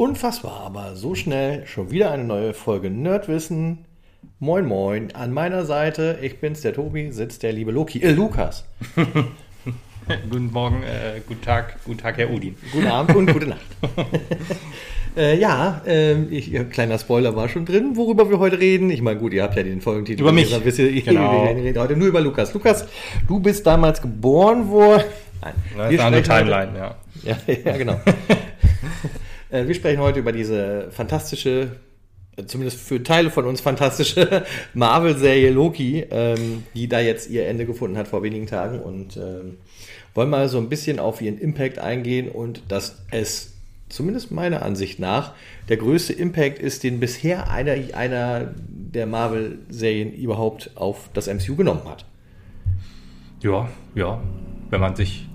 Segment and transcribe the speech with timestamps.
[0.00, 3.84] Unfassbar, aber so schnell schon wieder eine neue Folge Nerdwissen.
[4.38, 8.64] Moin Moin, an meiner Seite, ich bin's, der Tobi, sitzt der liebe Loki, äh, Lukas.
[10.30, 12.56] guten Morgen, äh, guten Tag, guten Tag, Herr Udin.
[12.72, 13.60] Guten Abend und gute Nacht.
[15.18, 18.88] äh, ja, äh, ich, kleiner Spoiler war schon drin, worüber wir heute reden.
[18.88, 20.22] Ich meine, gut, ihr habt ja den Folgentitel.
[20.22, 20.50] Über mich.
[20.64, 21.44] Wisst ihr, genau.
[21.44, 22.54] Ich rede heute nur über Lukas.
[22.54, 22.86] Lukas,
[23.28, 25.04] du bist damals geboren worden.
[25.42, 26.94] Nein, das ist eine Timeline, ja.
[27.22, 28.00] Ja, ja genau.
[29.50, 31.72] Äh, wir sprechen heute über diese fantastische,
[32.36, 37.66] äh, zumindest für Teile von uns fantastische Marvel-Serie Loki, ähm, die da jetzt ihr Ende
[37.66, 39.58] gefunden hat vor wenigen Tagen und ähm,
[40.14, 43.52] wollen mal so ein bisschen auf ihren Impact eingehen und dass es
[43.88, 45.34] zumindest meiner Ansicht nach
[45.68, 51.82] der größte Impact ist, den bisher einer, einer der Marvel-Serien überhaupt auf das MCU genommen
[51.86, 52.04] hat.
[53.42, 54.22] Ja, ja.
[54.68, 55.26] Wenn man sich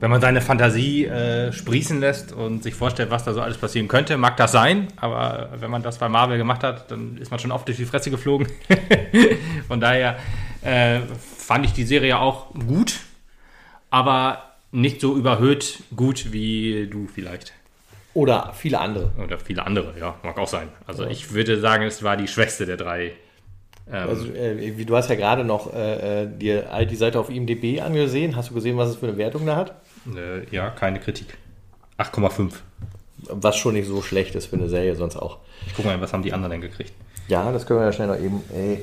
[0.00, 3.88] wenn man seine Fantasie äh, sprießen lässt und sich vorstellt, was da so alles passieren
[3.88, 7.40] könnte, mag das sein, aber wenn man das bei Marvel gemacht hat, dann ist man
[7.40, 8.48] schon oft durch die Fresse geflogen.
[9.68, 10.18] Von daher
[10.62, 11.00] äh,
[11.36, 13.00] fand ich die Serie auch gut,
[13.90, 17.52] aber nicht so überhöht gut wie du vielleicht.
[18.14, 19.12] Oder viele andere.
[19.22, 20.68] Oder viele andere, ja, mag auch sein.
[20.86, 21.10] Also ja.
[21.10, 23.12] ich würde sagen, es war die schwächste der drei
[23.90, 27.80] also, äh, du hast ja gerade noch äh, äh dir all die Seite auf IMDb
[27.80, 28.36] angesehen.
[28.36, 29.74] Hast du gesehen, was es für eine Wertung da hat?
[30.14, 31.38] Äh, ja, keine Kritik.
[31.98, 32.52] 8,5.
[33.30, 35.38] Was schon nicht so schlecht ist für eine Serie, sonst auch.
[35.66, 36.92] Ich guck mal, was haben die anderen denn gekriegt?
[37.28, 38.78] Ja, das können wir ja schnell noch eben äh,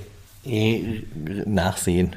[0.50, 1.04] äh,
[1.46, 2.16] nachsehen.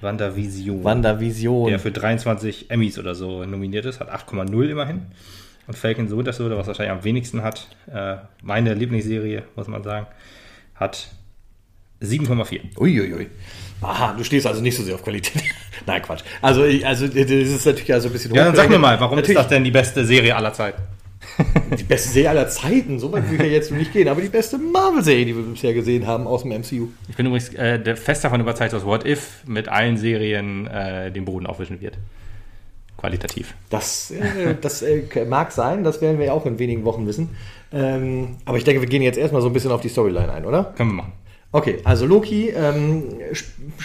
[0.00, 0.82] WandaVision.
[0.82, 1.68] WandaVision.
[1.68, 5.02] Der für 23 Emmys oder so nominiert ist, hat 8,0 immerhin.
[5.66, 7.68] Und Falcon so das was wahrscheinlich am wenigsten hat,
[8.42, 10.06] meine Lieblingsserie, muss man sagen,
[10.74, 11.08] hat
[12.02, 12.78] 7,4.
[12.78, 13.28] Uiuiui.
[13.80, 15.42] Aha, du stehst also nicht so sehr auf Qualität.
[15.86, 16.22] Nein, Quatsch.
[16.40, 19.36] Also, also das ist natürlich also ein bisschen Ja, dann sag mir mal, warum natürlich.
[19.36, 20.82] ist das denn die beste Serie aller Zeiten?
[21.78, 24.28] die beste Serie aller Zeiten, so weit will ich ja jetzt nicht gehen, aber die
[24.28, 26.88] beste Marvel-Serie, die wir bisher gesehen haben aus dem MCU.
[27.08, 31.24] Ich bin übrigens äh, fest davon überzeugt, dass What If mit allen Serien äh, den
[31.24, 31.98] Boden aufwischen wird.
[32.96, 33.54] Qualitativ.
[33.70, 37.30] Das, äh, das äh, mag sein, das werden wir ja auch in wenigen Wochen wissen.
[37.72, 40.44] Ähm, aber ich denke, wir gehen jetzt erstmal so ein bisschen auf die Storyline ein,
[40.44, 40.74] oder?
[40.76, 41.12] Können wir machen.
[41.54, 43.04] Okay, also Loki ähm,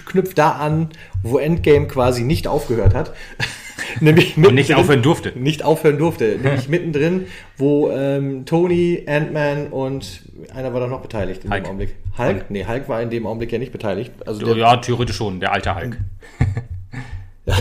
[0.07, 0.90] knüpft da an,
[1.22, 3.13] wo Endgame quasi nicht aufgehört hat.
[4.00, 5.34] nämlich und nicht aufhören durfte.
[5.38, 6.40] Nicht aufhören durfte.
[6.44, 7.28] nämlich mittendrin,
[7.58, 11.63] wo ähm, Tony, Ant-Man und einer war da noch beteiligt in Hulk.
[11.63, 11.96] dem Augenblick.
[12.18, 12.46] Hulk?
[12.50, 14.13] Nee, Hulk war in dem Augenblick ja nicht beteiligt.
[14.25, 16.00] Also der, ja, theoretisch schon, der alte Hulk.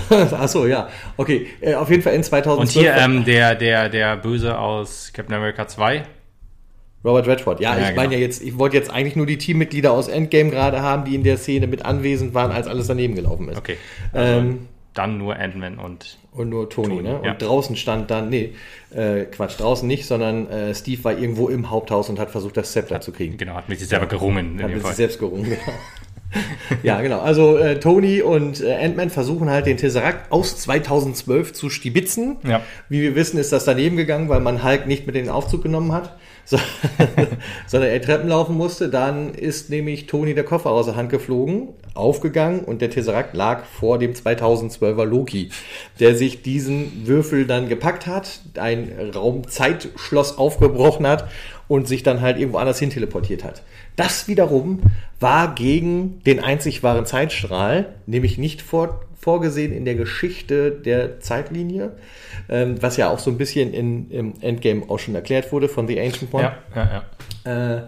[0.33, 0.89] Achso, ja.
[1.19, 2.61] Okay, äh, auf jeden Fall in 2012.
[2.61, 6.05] Und hier ähm, der, der, der Böse aus Captain America 2.
[7.09, 8.03] Robert Redford, ja, ja ich genau.
[8.03, 11.15] meine ja jetzt, ich wollte jetzt eigentlich nur die Teammitglieder aus Endgame gerade haben, die
[11.15, 13.59] in der Szene mit anwesend waren, als alles daneben gelaufen ist.
[13.59, 13.77] Okay.
[14.13, 16.19] Also ähm, dann nur Ant-Man und.
[16.33, 17.21] Und nur Tony, Tony ne?
[17.25, 17.33] Ja.
[17.33, 18.53] Und draußen stand dann, nee,
[18.95, 22.71] äh, Quatsch, draußen nicht, sondern äh, Steve war irgendwo im Haupthaus und hat versucht, das
[22.71, 23.37] Zepter zu kriegen.
[23.39, 24.63] Genau, hat mit sich selber gerungen.
[24.63, 25.79] Hat mit sich selbst gerungen, genau.
[26.83, 27.21] ja, genau.
[27.21, 32.37] Also äh, Tony und äh, Ant-Man versuchen halt den Tesseract aus 2012 zu stibitzen.
[32.47, 32.63] Ja.
[32.89, 35.63] Wie wir wissen, ist das daneben gegangen, weil man Hulk nicht mit in den Aufzug
[35.63, 36.17] genommen hat.
[37.67, 38.89] sondern er Treppen laufen musste.
[38.89, 43.65] Dann ist nämlich Tony der Koffer aus der Hand geflogen, aufgegangen und der Tesseract lag
[43.65, 45.51] vor dem 2012er Loki,
[46.01, 51.29] der sich diesen Würfel dann gepackt hat, ein Raumzeitschloss aufgebrochen hat
[51.69, 53.63] und sich dann halt irgendwo anders hin teleportiert hat.
[53.97, 54.81] Das wiederum
[55.21, 61.93] war gegen den einzig wahren Zeitstrahl, nämlich nicht vor, vorgesehen in der Geschichte der Zeitlinie,
[62.49, 65.87] ähm, was ja auch so ein bisschen in, im Endgame auch schon erklärt wurde von
[65.87, 66.43] The Ancient One.
[66.43, 67.05] Ja, ja,
[67.45, 67.77] ja.
[67.77, 67.83] Äh,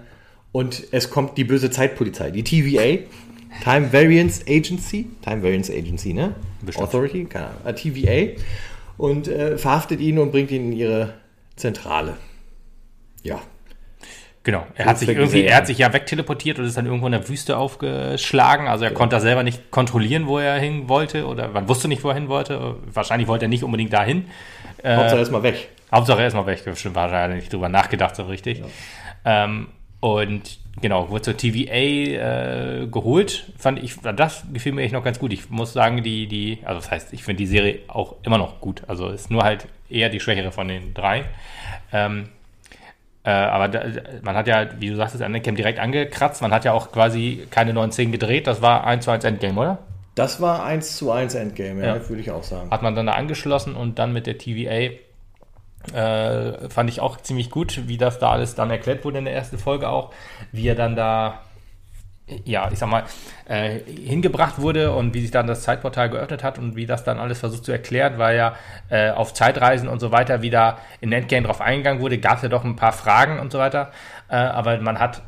[0.52, 3.04] und es kommt die böse Zeitpolizei, die TVA,
[3.62, 6.34] Time Variance Agency, Time Variance Agency, ne?
[6.62, 6.88] Bestimmt.
[6.88, 8.42] Authority, keine Ahnung, äh, TVA,
[8.96, 11.14] und äh, verhaftet ihn und bringt ihn in ihre
[11.56, 12.16] Zentrale.
[13.22, 13.40] Ja,
[14.42, 17.12] Genau, er hat sich irgendwie, er hat sich ja wegteleportiert und ist dann irgendwo in
[17.12, 18.68] der Wüste aufgeschlagen.
[18.68, 18.96] Also er ja.
[18.96, 22.14] konnte da selber nicht kontrollieren, wo er hin wollte oder man wusste nicht, wo er
[22.14, 22.76] hin wollte.
[22.90, 24.24] Wahrscheinlich wollte er nicht unbedingt dahin.
[24.82, 25.68] Äh, Hauptsache erstmal weg.
[25.92, 26.62] Hauptsache erstmal weg.
[26.74, 28.60] Stimmt, wahrscheinlich nicht drüber nachgedacht so richtig.
[29.24, 29.44] Ja.
[29.44, 29.68] Ähm,
[30.00, 33.52] und genau, wurde zur TVA äh, geholt.
[33.58, 35.34] Fand ich, das gefiel mir echt noch ganz gut.
[35.34, 38.60] Ich muss sagen, die, die, also das heißt, ich finde die Serie auch immer noch
[38.60, 38.82] gut.
[38.86, 41.24] Also ist nur halt eher die schwächere von den drei.
[41.92, 42.30] Ähm,
[43.22, 43.82] äh, aber da,
[44.22, 46.40] man hat ja, wie du sagst, das Endgame direkt angekratzt.
[46.40, 48.46] Man hat ja auch quasi keine neuen Szenen gedreht.
[48.46, 49.78] Das war 1 zu 1 Endgame, oder?
[50.14, 52.08] Das war 1 zu 1 Endgame, ja, ja.
[52.08, 52.70] würde ich auch sagen.
[52.70, 54.90] Hat man dann da angeschlossen und dann mit der TVA
[55.94, 59.34] äh, fand ich auch ziemlich gut, wie das da alles dann erklärt wurde in der
[59.34, 60.12] ersten Folge auch,
[60.52, 61.40] wie er dann da
[62.44, 63.04] ja, ich sag mal,
[63.48, 67.18] äh, hingebracht wurde und wie sich dann das Zeitportal geöffnet hat und wie das dann
[67.18, 68.54] alles versucht zu erklären, weil ja
[68.88, 72.48] äh, auf Zeitreisen und so weiter wieder in Endgame drauf eingegangen wurde, gab es ja
[72.48, 73.90] doch ein paar Fragen und so weiter.
[74.28, 75.22] Äh, aber man hat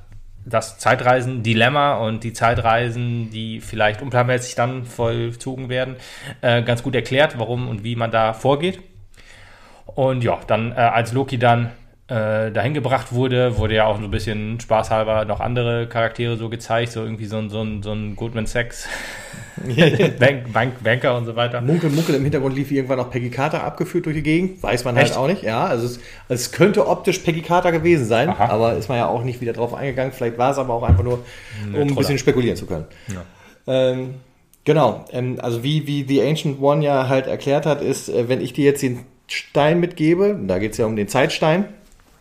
[0.45, 5.97] das Zeitreisen-Dilemma und die Zeitreisen, die vielleicht unplanmäßig dann vollzogen werden,
[6.41, 8.81] äh, ganz gut erklärt, warum und wie man da vorgeht.
[9.87, 11.71] Und ja, dann äh, als Loki dann
[12.09, 16.93] dahin gebracht wurde, wurde ja auch so ein bisschen spaßhalber noch andere Charaktere so gezeigt,
[16.93, 18.87] so irgendwie so ein, so ein, so ein Goldman Sachs
[20.19, 21.61] Bank, Bank, Banker und so weiter.
[21.61, 24.97] Munkel, Munkel im Hintergrund lief irgendwann noch Peggy Carter abgeführt durch die Gegend, weiß man
[24.97, 25.17] halt Echt?
[25.17, 25.43] halt auch nicht.
[25.43, 28.47] Ja, also es, es, könnte optisch Peggy Carter gewesen sein, Aha.
[28.47, 30.13] aber ist man ja auch nicht wieder drauf eingegangen.
[30.13, 31.25] Vielleicht war es aber auch einfach nur,
[31.73, 32.87] um ein bisschen spekulieren zu können.
[33.09, 33.25] Ja.
[33.67, 34.15] Ähm,
[34.65, 38.41] genau, ähm, also wie, wie The Ancient One ja halt erklärt hat, ist, äh, wenn
[38.41, 41.67] ich dir jetzt den Stein mitgebe, da geht es ja um den Zeitstein,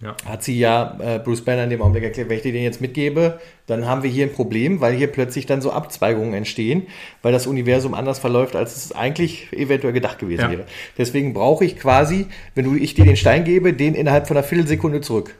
[0.01, 0.15] ja.
[0.25, 2.81] hat sie ja äh, Bruce Banner in dem Augenblick erklärt, wenn ich dir den jetzt
[2.81, 6.87] mitgebe, dann haben wir hier ein Problem, weil hier plötzlich dann so Abzweigungen entstehen,
[7.21, 10.51] weil das Universum anders verläuft, als es eigentlich eventuell gedacht gewesen ja.
[10.51, 10.65] wäre.
[10.97, 14.43] Deswegen brauche ich quasi, wenn du ich dir den Stein gebe, den innerhalb von einer
[14.43, 15.35] Viertelsekunde zurück.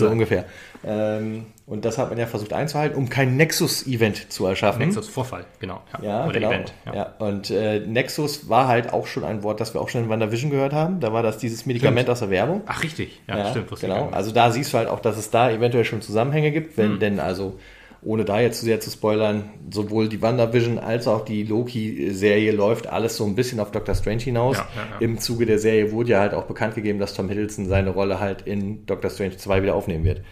[0.00, 0.46] So ungefähr.
[0.86, 4.82] Ähm, und das hat man ja versucht einzuhalten, um kein Nexus-Event zu erschaffen.
[4.82, 5.80] Nexus-Vorfall, genau.
[5.94, 6.50] Ja, ja Oder genau.
[6.50, 6.74] Event.
[6.86, 6.94] Ja.
[6.94, 7.14] ja.
[7.18, 10.50] Und äh, Nexus war halt auch schon ein Wort, das wir auch schon in WandaVision
[10.50, 11.00] gehört haben.
[11.00, 12.10] Da war das dieses Medikament stimmt.
[12.10, 12.62] aus der Werbung.
[12.66, 13.20] Ach, richtig.
[13.26, 13.68] Ja, ja stimmt.
[13.80, 14.10] Genau.
[14.12, 17.00] Also da siehst du halt auch, dass es da eventuell schon Zusammenhänge gibt, wenn mhm.
[17.00, 17.58] denn also
[18.02, 22.86] ohne da jetzt zu sehr zu spoilern, sowohl die WandaVision als auch die Loki-Serie läuft
[22.86, 24.58] alles so ein bisschen auf Doctor Strange hinaus.
[24.58, 24.96] Ja, ja, ja.
[25.00, 28.20] Im Zuge der Serie wurde ja halt auch bekannt gegeben, dass Tom Hiddleston seine Rolle
[28.20, 30.22] halt in Doctor Strange 2 wieder aufnehmen wird.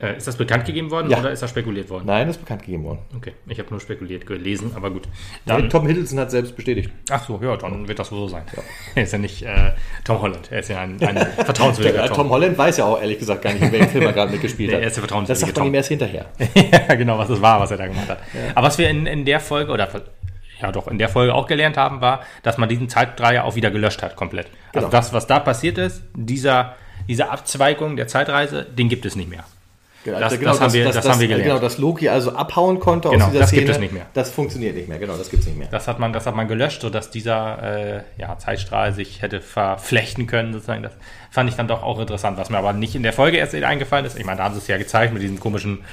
[0.00, 1.18] Äh, ist das bekannt gegeben worden ja.
[1.18, 2.04] oder ist das spekuliert worden?
[2.06, 3.00] Nein, das ist bekannt gegeben worden.
[3.16, 5.08] Okay, ich habe nur spekuliert gelesen, aber gut.
[5.44, 6.90] Dann, ja, Tom Hiddleston hat selbst bestätigt.
[7.10, 8.44] Ach so, ja, dann wird das wohl so sein.
[8.56, 8.62] Ja.
[8.94, 9.72] Er ist ja nicht äh,
[10.04, 12.16] Tom Holland, er ist ja ein, ein vertrauenswürdiger Tom.
[12.16, 14.72] Tom Holland weiß ja auch ehrlich gesagt gar nicht, in welchem Film er gerade mitgespielt
[14.74, 14.80] hat.
[14.80, 15.72] Er ist ja vertrauenswürdiger Das sagt man Tom.
[15.72, 16.26] ihm erst hinterher.
[16.88, 18.20] ja, genau, was es war, was er da gemacht hat.
[18.54, 19.88] Aber was wir in, in der Folge, oder
[20.60, 23.70] ja doch in der Folge auch gelernt haben, war, dass man diesen Zeitdreier auch wieder
[23.70, 24.46] gelöscht hat, komplett.
[24.46, 24.86] Also genau.
[24.86, 26.76] Also das, was da passiert ist, dieser,
[27.08, 29.44] diese Abzweigung der Zeitreise, den gibt es nicht mehr.
[30.04, 31.48] Genau, das, genau, das, haben wir, das, das, haben wir gelernt.
[31.48, 33.66] Genau, dass Loki also abhauen konnte genau, aus dieser das Szene.
[33.66, 34.06] Das gibt es nicht mehr.
[34.14, 35.68] Das funktioniert nicht mehr, genau, das gibt es nicht mehr.
[35.70, 40.26] Das hat man, das hat man gelöscht, sodass dieser äh, ja, Zeitstrahl sich hätte verflechten
[40.26, 40.82] können, sozusagen.
[40.82, 40.92] Das
[41.30, 44.06] fand ich dann doch auch interessant, was mir aber nicht in der Folge erst eingefallen
[44.06, 44.18] ist.
[44.18, 45.84] Ich meine, da haben sie es ja gezeigt mit diesem komischen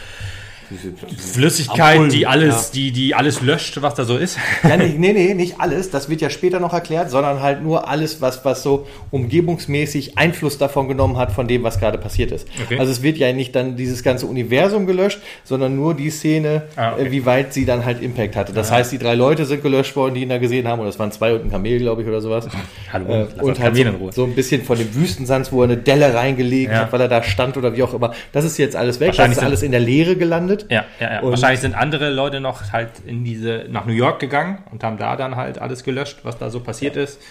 [1.17, 2.73] Flüssigkeit, die alles, ja.
[2.73, 4.37] die, die alles löscht, was da so ist.
[4.63, 5.91] Ja, nee, nee, nee, nicht alles.
[5.91, 10.57] Das wird ja später noch erklärt, sondern halt nur alles, was, was so umgebungsmäßig Einfluss
[10.57, 12.47] davon genommen hat, von dem, was gerade passiert ist.
[12.63, 12.79] Okay.
[12.79, 16.93] Also es wird ja nicht dann dieses ganze Universum gelöscht, sondern nur die Szene, ah,
[16.93, 17.07] okay.
[17.07, 18.53] äh, wie weit sie dann halt Impact hatte.
[18.53, 18.75] Das ah.
[18.75, 21.11] heißt, die drei Leute sind gelöscht worden, die ihn da gesehen haben, und das waren
[21.11, 22.47] zwei und ein Kamel, glaube ich, oder sowas.
[22.91, 26.13] Hallo, äh, und halt so, so, ein bisschen von dem Wüstensand, wo er eine Delle
[26.13, 26.79] reingelegt ja.
[26.79, 28.13] hat, weil er da stand oder wie auch immer.
[28.31, 29.13] Das ist jetzt alles weg.
[29.15, 30.71] Das ist alles in der Leere gelandet gelandet.
[30.71, 31.23] Ja, ja, ja.
[31.23, 35.15] Wahrscheinlich sind andere Leute noch halt in diese, nach New York gegangen und haben da
[35.15, 37.03] dann halt alles gelöscht, was da so passiert ja.
[37.03, 37.21] ist.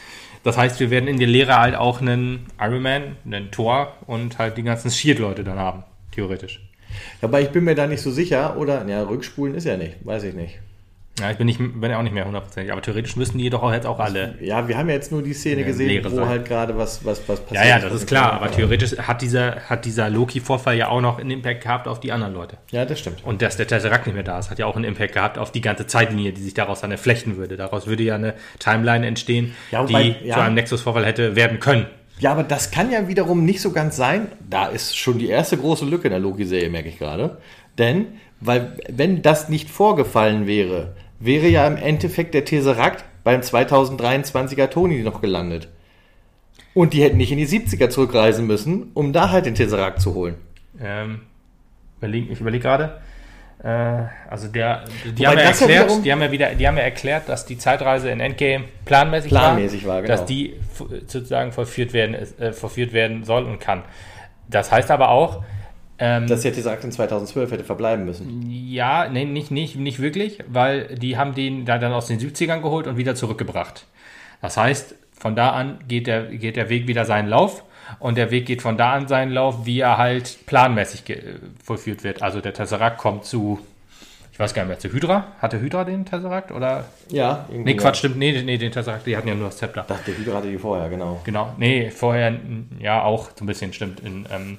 [0.43, 4.39] Das heißt, wir werden in der Lehre halt auch einen Iron Man, einen Thor und
[4.39, 6.61] halt die ganzen Shield-Leute dann haben, theoretisch.
[7.23, 8.87] Aber ich bin mir da nicht so sicher, oder?
[8.87, 10.59] Ja, rückspulen ist ja nicht, weiß ich nicht.
[11.21, 13.63] Ja, ich bin, nicht, bin ja auch nicht mehr hundertprozentig, aber theoretisch müssen die doch
[13.63, 14.35] auch jetzt auch alle.
[14.41, 16.29] Ja, wir haben ja jetzt nur die Szene gesehen, wo sein.
[16.29, 17.65] halt gerade was, was, was passiert.
[17.65, 21.21] Ja, ja, das ist klar, aber theoretisch hat dieser, hat dieser Loki-Vorfall ja auch noch
[21.21, 22.57] einen Impact gehabt auf die anderen Leute.
[22.73, 23.25] Ja, das stimmt.
[23.25, 25.53] Und dass der Tesseract nicht mehr da ist, hat ja auch einen Impact gehabt auf
[25.53, 27.57] die ganze Zeitlinie, die sich daraus dann erflechten würde.
[27.57, 30.35] Daraus würde ja eine Timeline entstehen, ja, wobei, die ja.
[30.35, 31.87] zu einem Nexus-Vorfall hätte werden können.
[32.19, 34.29] Ja, aber das kann ja wiederum nicht so ganz sein.
[34.51, 37.39] Da ist schon die erste große Lücke in der Loki-Serie, merke ich gerade.
[37.79, 38.07] Denn,
[38.41, 45.03] weil, wenn das nicht vorgefallen wäre, wäre ja im Endeffekt der Tesseract beim 2023er Tony
[45.03, 45.69] noch gelandet.
[46.75, 50.15] Und die hätten nicht in die 70er zurückreisen müssen, um da halt den Tesseract zu
[50.15, 50.35] holen.
[50.81, 51.21] Ähm,
[52.01, 53.01] ich überlege gerade.
[53.63, 54.85] Äh, also der,
[55.17, 57.57] die haben, ja erklärt, ja die, haben ja wieder, die haben ja erklärt, dass die
[57.57, 60.15] Zeitreise in Endgame planmäßig, planmäßig war, war genau.
[60.15, 60.55] dass die
[61.07, 63.83] sozusagen vollführt werden, äh, vollführt werden soll und kann.
[64.49, 65.45] Das heißt aber auch,
[65.99, 68.51] ähm, das hätte gesagt, in 2012 hätte verbleiben müssen.
[68.51, 72.87] Ja, nee, nicht, nicht, nicht wirklich, weil die haben den dann aus den 70ern geholt
[72.87, 73.87] und wieder zurückgebracht.
[74.43, 77.65] Das heißt, von da an geht der, geht der Weg wieder seinen Lauf
[78.01, 81.05] und der Weg geht von da an seinen Lauf, wie er halt planmäßig
[81.63, 82.23] vollführt wird.
[82.23, 83.61] Also der Tesseract kommt zu,
[84.33, 85.29] ich weiß gar nicht mehr, zu Hydra.
[85.39, 86.87] Hatte Hydra den Tesseract oder?
[87.09, 87.49] Ja.
[87.53, 88.17] Nee, Quatsch, stimmt.
[88.17, 89.85] Nee, nee, den Tesseract, die hatten ja nur das Zepter.
[89.87, 91.21] Dachte, Hydra hatte die vorher, genau.
[91.25, 91.55] Genau.
[91.57, 92.35] Nee, vorher,
[92.81, 94.01] ja, auch so ein bisschen, stimmt.
[94.01, 94.59] In, ähm,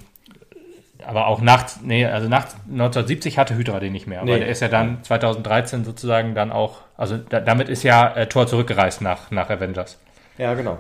[1.06, 4.22] aber auch nach, nee, also nach 1970 hatte Hydra den nicht mehr.
[4.22, 4.40] Aber nee.
[4.40, 8.48] der ist ja dann 2013 sozusagen dann auch, also da, damit ist ja äh, Thor
[8.48, 9.98] zurückgereist nach, nach Avengers.
[10.38, 10.80] Ja, genau.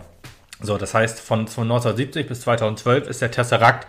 [0.62, 3.88] So, das heißt, von, von 1970 bis 2012 ist der Tesseract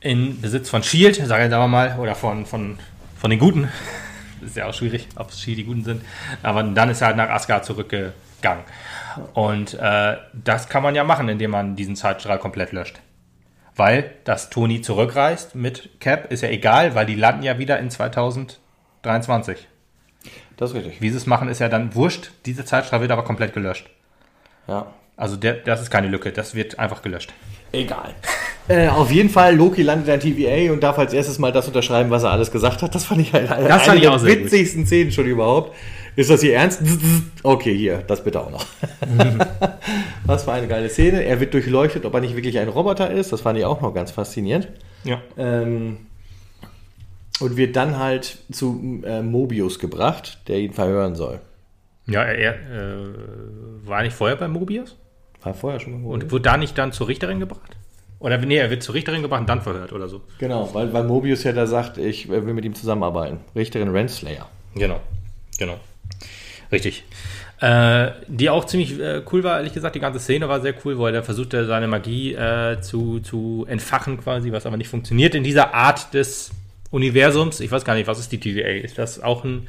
[0.00, 2.78] in Besitz von Shield, sagen wir mal, oder von, von
[3.16, 3.68] von den Guten.
[4.40, 6.02] ist ja auch schwierig, ob es die Guten sind.
[6.42, 8.64] Aber dann ist er halt nach Asgard zurückgegangen.
[9.34, 13.00] Und äh, das kann man ja machen, indem man diesen Zeitstrahl komplett löscht.
[13.76, 17.90] Weil, dass Tony zurückreist mit Cap, ist ja egal, weil die landen ja wieder in
[17.90, 19.68] 2023.
[20.56, 21.02] Das ist richtig.
[21.02, 22.30] Wie sie es machen, ist ja dann wurscht.
[22.46, 23.90] Diese Zeitstrahl wird aber komplett gelöscht.
[24.66, 24.86] Ja.
[25.16, 27.32] Also der, das ist keine Lücke, das wird einfach gelöscht.
[27.72, 28.14] Egal.
[28.68, 32.10] Äh, auf jeden Fall, Loki landet in TVA und darf als erstes mal das unterschreiben,
[32.10, 32.92] was er alles gesagt hat.
[32.96, 34.88] Das fand ich halt das fand eine ich auch der witzigsten gut.
[34.88, 35.76] Szenen schon überhaupt.
[36.16, 36.82] Ist das hier ernst?
[37.42, 38.64] Okay, hier, das bitte auch noch.
[40.24, 41.22] Was für eine geile Szene.
[41.24, 43.32] Er wird durchleuchtet, ob er nicht wirklich ein Roboter ist.
[43.32, 44.68] Das fand ich auch noch ganz faszinierend.
[45.04, 45.20] Ja.
[45.36, 45.98] Ähm,
[47.38, 51.40] und wird dann halt zu äh, Mobius gebracht, der ihn verhören soll.
[52.06, 53.04] Ja, er, äh,
[53.84, 54.96] war nicht vorher bei Mobius?
[55.42, 56.24] War vorher schon bei Mobius.
[56.24, 57.76] Und wurde da nicht dann zur Richterin gebracht?
[58.20, 60.22] Oder nee, er wird zur Richterin gebracht und dann verhört oder so.
[60.38, 63.40] Genau, weil, weil Mobius ja da sagt, ich will mit ihm zusammenarbeiten.
[63.54, 64.48] Richterin Renslayer.
[64.74, 65.00] Genau,
[65.58, 65.78] genau.
[66.72, 67.04] Richtig.
[67.60, 70.98] Äh, die auch ziemlich äh, cool war, ehrlich gesagt, die ganze Szene war sehr cool,
[70.98, 75.42] wo er versuchte, seine Magie äh, zu, zu entfachen quasi, was aber nicht funktioniert in
[75.42, 76.50] dieser Art des
[76.90, 77.60] Universums.
[77.60, 78.84] Ich weiß gar nicht, was ist die TVA?
[78.84, 79.68] Ist das auch ein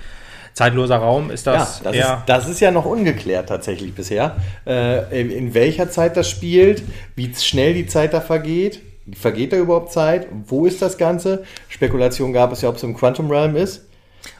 [0.51, 1.32] zeitloser Raum?
[1.32, 4.36] Ist das, ja, das, ist, das ist ja noch ungeklärt tatsächlich bisher.
[4.66, 6.84] Äh, in, in welcher Zeit das spielt,
[7.16, 8.82] wie schnell die Zeit da vergeht.
[9.13, 10.27] Vergeht da überhaupt Zeit?
[10.48, 11.46] Wo ist das Ganze?
[11.70, 13.87] Spekulation gab es ja, ob es im Quantum Realm ist.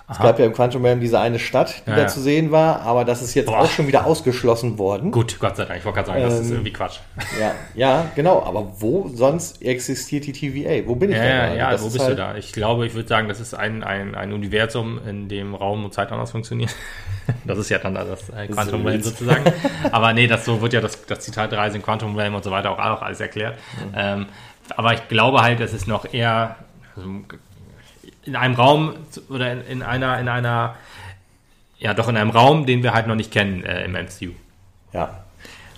[0.10, 2.08] Es gab ja im Quantum Realm diese eine Stadt, die ja, da ja.
[2.08, 3.60] zu sehen war, aber das ist jetzt Boah.
[3.60, 5.12] auch schon wieder ausgeschlossen worden.
[5.12, 5.80] Gut, Gott sei Dank.
[5.80, 7.00] Ich wollte gerade sagen, ähm, das ist ähm, irgendwie Quatsch.
[7.38, 8.42] Ja, ja, genau.
[8.44, 10.88] Aber wo sonst existiert die TVA?
[10.88, 11.54] Wo bin ich ja, da?
[11.54, 12.36] Ja, das wo bist halt du da?
[12.36, 15.94] Ich glaube, ich würde sagen, das ist ein, ein, ein Universum, in dem Raum und
[15.94, 16.72] Zeit anders funktionieren.
[17.44, 19.44] Das ist ja dann das äh, Quantum Realm sozusagen.
[19.92, 22.72] aber nee, das so wird ja das, das Zitatreise in Quantum Realm und so weiter
[22.72, 23.58] auch, auch alles erklärt.
[23.58, 23.94] Mhm.
[23.98, 24.26] Ähm,
[24.78, 26.56] aber ich glaube halt, es ist noch eher,
[26.96, 27.10] also
[28.28, 28.94] in einem Raum
[29.30, 30.76] oder in, in, einer, in einer,
[31.80, 34.34] ja doch in einem Raum, den wir halt noch nicht kennen äh, im MCU.
[34.94, 35.24] Ja.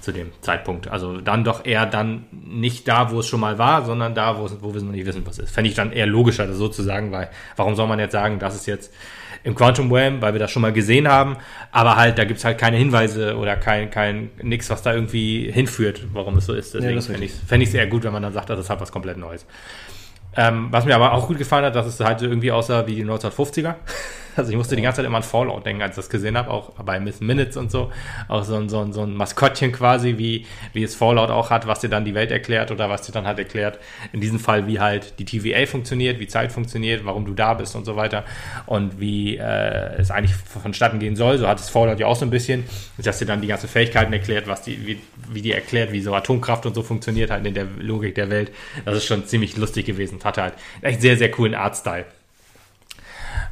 [0.01, 0.87] Zu dem Zeitpunkt.
[0.87, 4.49] Also dann doch eher dann nicht da, wo es schon mal war, sondern da, wo,
[4.61, 5.51] wo wir noch nicht wissen, was ist.
[5.51, 8.65] Fände ich dann eher logischer, das sozusagen, weil warum soll man jetzt sagen, das ist
[8.65, 8.91] jetzt
[9.43, 11.37] im Quantum Realm, weil wir das schon mal gesehen haben,
[11.71, 15.49] aber halt, da gibt es halt keine Hinweise oder kein, kein nix, was da irgendwie
[15.51, 16.73] hinführt, warum es so ist.
[16.73, 18.91] Deswegen ja, fände ich es eher gut, wenn man dann sagt, das ist halt was
[18.91, 19.45] komplett Neues.
[20.39, 23.03] Ähm, was mir aber auch gut gefallen hat, dass es halt irgendwie aussah wie die
[23.03, 23.75] 1950er.
[24.39, 26.49] Also ich musste die ganze Zeit immer an Fallout denken, als ich das gesehen habe,
[26.49, 27.91] auch bei Miss Minutes und so.
[28.27, 31.67] Auch so ein, so ein, so ein Maskottchen quasi, wie, wie es Fallout auch hat,
[31.67, 33.79] was dir dann die Welt erklärt oder was dir dann halt erklärt.
[34.13, 37.75] In diesem Fall, wie halt die TVA funktioniert, wie Zeit funktioniert, warum du da bist
[37.75, 38.23] und so weiter.
[38.65, 41.37] Und wie äh, es eigentlich vonstatten gehen soll.
[41.37, 42.63] So hat es Fallout ja auch so ein bisschen,
[42.97, 46.13] dass dir dann die ganzen Fähigkeiten erklärt, was die, wie, wie die erklärt, wie so
[46.13, 48.51] Atomkraft und so funktioniert halt in der Logik der Welt.
[48.85, 50.19] Das ist schon ziemlich lustig gewesen.
[50.23, 52.05] Hatte halt echt sehr, sehr coolen Artstyle.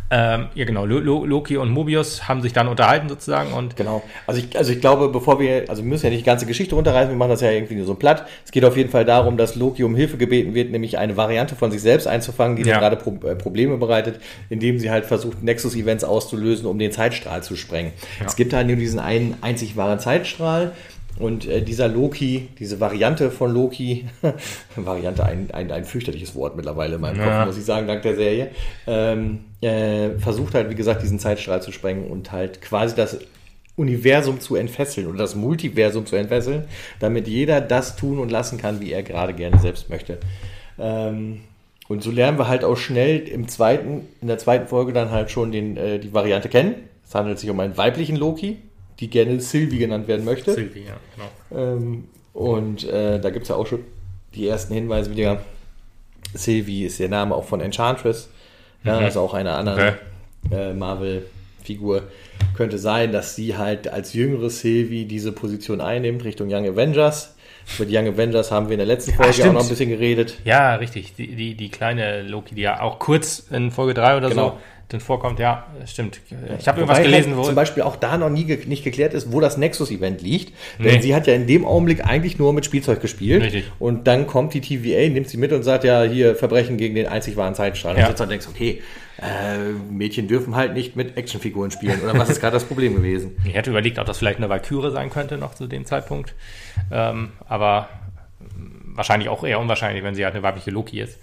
[0.10, 0.86] Ähm, ja, genau.
[0.86, 3.76] Loki und Mobius haben sich dann unterhalten sozusagen und.
[3.76, 4.02] Genau.
[4.26, 6.76] Also ich, also ich glaube, bevor wir, also wir müssen ja nicht die ganze Geschichte
[6.76, 8.26] runterreißen, wir machen das ja irgendwie nur so platt.
[8.46, 11.56] Es geht auf jeden Fall darum, dass Loki um Hilfe gebeten wird, nämlich eine Variante
[11.56, 12.80] von sich selbst einzufangen, die ja.
[12.80, 17.56] gerade Pro äh, Probleme bereitet, indem sie halt versucht, Nexus-Events auszulösen, um den Zeitstrahl zu
[17.58, 17.92] sprengen.
[18.20, 18.28] Ja.
[18.28, 20.72] Es gibt halt nur diesen einen einzig wahren Zeitstrahl
[21.20, 24.06] und äh, dieser Loki, diese Variante von Loki,
[24.76, 27.40] Variante, ein, ein, ein fürchterliches Wort mittlerweile in meinem ja.
[27.40, 28.50] Kopf, muss ich sagen, dank der Serie,
[28.86, 33.20] ähm, äh, versucht halt, wie gesagt, diesen Zeitstrahl zu sprengen und halt quasi das
[33.76, 36.66] Universum zu entfesseln oder das Multiversum zu entfesseln,
[37.00, 40.18] damit jeder das tun und lassen kann, wie er gerade gerne selbst möchte.
[40.80, 41.42] Ähm,
[41.88, 45.32] und so lernen wir halt auch schnell im zweiten, in der zweiten Folge dann halt
[45.32, 46.76] schon den, äh, die Variante kennen.
[47.06, 48.58] Es handelt sich um einen weiblichen Loki,
[49.00, 50.54] die gerne Sylvie genannt werden möchte.
[50.54, 51.62] Sylvie, ja, genau.
[51.62, 53.84] Ähm, und äh, da gibt es ja auch schon
[54.34, 55.42] die ersten Hinweise wieder.
[56.34, 58.30] Sylvie ist der Name auch von Enchantress,
[58.84, 59.06] ja, mhm.
[59.06, 59.96] also auch einer anderen
[60.50, 60.56] okay.
[60.56, 62.04] äh, Marvel-Figur.
[62.56, 67.36] Könnte sein, dass sie halt als jüngere Sylvie diese Position einnimmt Richtung Young Avengers.
[67.80, 70.40] Mit Young Avengers haben wir in der letzten Folge ja, auch noch ein bisschen geredet.
[70.46, 71.14] Ja, richtig.
[71.16, 74.50] Die, die, die kleine Loki, die ja auch kurz in Folge 3 oder genau.
[74.50, 74.58] so
[74.90, 75.40] drin vorkommt.
[75.40, 76.22] Ja, stimmt.
[76.60, 77.44] Ich habe irgendwas gelesen, halt wo.
[77.44, 80.54] Zum Beispiel auch da noch nie ge nicht geklärt ist, wo das Nexus-Event liegt.
[80.80, 81.02] Denn nee.
[81.02, 83.44] sie hat ja in dem Augenblick eigentlich nur mit Spielzeug gespielt.
[83.44, 83.66] Richtig.
[83.80, 87.08] Und dann kommt die TVA, nimmt sie mit und sagt ja, hier Verbrechen gegen den
[87.08, 87.98] einzig wahren Zeitstrahl.
[87.98, 88.08] Ja.
[88.08, 88.82] Und du dann denkst, okay,
[89.22, 92.02] äh, Mädchen dürfen halt nicht mit Actionfiguren spielen.
[92.02, 93.38] Oder was ist gerade das Problem gewesen?
[93.46, 96.36] Ich hätte überlegt, ob das vielleicht eine Valkyrie sein könnte noch zu dem Zeitpunkt.
[96.92, 97.90] Ähm, aber
[98.94, 101.20] wahrscheinlich auch eher unwahrscheinlich, wenn sie halt eine weibliche Loki ist.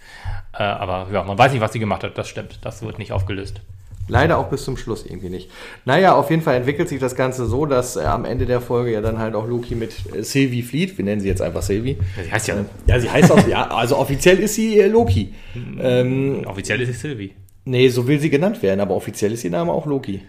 [0.53, 2.17] Äh, aber ja, man weiß nicht, was sie gemacht hat.
[2.19, 2.59] Das stimmt.
[2.63, 3.61] Das wird nicht aufgelöst.
[4.07, 5.51] Leider auch bis zum Schluss irgendwie nicht.
[5.87, 8.93] Naja, auf jeden Fall entwickelt sich das Ganze so, dass äh, am Ende der Folge
[8.93, 10.99] ja dann halt auch Loki mit äh, Sylvie flieht.
[10.99, 11.97] Wir nennen sie jetzt einfach Sylvie.
[12.17, 12.55] Ja, sie heißt ja.
[12.87, 15.33] Ja, sie heißt auch, ja, also offiziell ist sie äh, Loki.
[15.81, 17.35] ähm, offiziell ist sie Sylvie.
[17.65, 20.23] Nee, so will sie genannt werden, aber offiziell ist ihr Name auch Loki.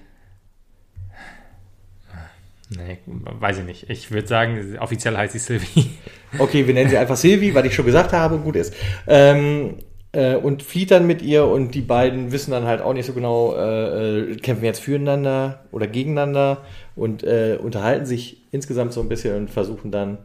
[2.69, 3.89] Nee, weiß ich nicht.
[3.89, 5.91] Ich würde sagen, offiziell heißt sie Sylvie.
[6.37, 8.73] Okay, wir nennen sie einfach Sylvie, weil ich schon gesagt habe, gut ist.
[9.07, 9.75] Ähm,
[10.11, 13.13] äh, und flieht dann mit ihr und die beiden wissen dann halt auch nicht so
[13.13, 16.63] genau, äh, äh kämpfen jetzt füreinander oder gegeneinander
[16.97, 20.17] und äh, unterhalten sich insgesamt so ein bisschen und versuchen dann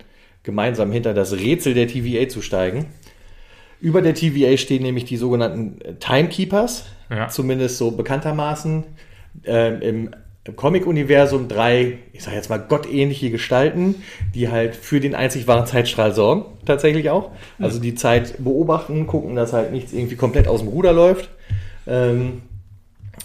[0.42, 2.86] gemeinsam hinter das Rätsel der TVA zu steigen.
[3.80, 7.28] Über der TVA stehen nämlich die sogenannten Timekeepers, ja.
[7.28, 8.84] zumindest so bekanntermaßen.
[9.44, 10.10] Äh, Im
[10.44, 13.96] im Comic-Universum drei, ich sag jetzt mal, gottähnliche Gestalten,
[14.34, 17.30] die halt für den einzig wahren Zeitstrahl sorgen, tatsächlich auch.
[17.58, 21.28] Also die Zeit beobachten, gucken, dass halt nichts irgendwie komplett aus dem Ruder läuft.
[21.86, 22.42] Ähm,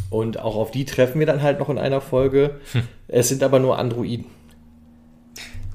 [0.10, 2.60] und auch auf die treffen wir dann halt noch in einer Folge.
[2.74, 2.82] Hm.
[3.08, 4.26] Es sind aber nur Androiden.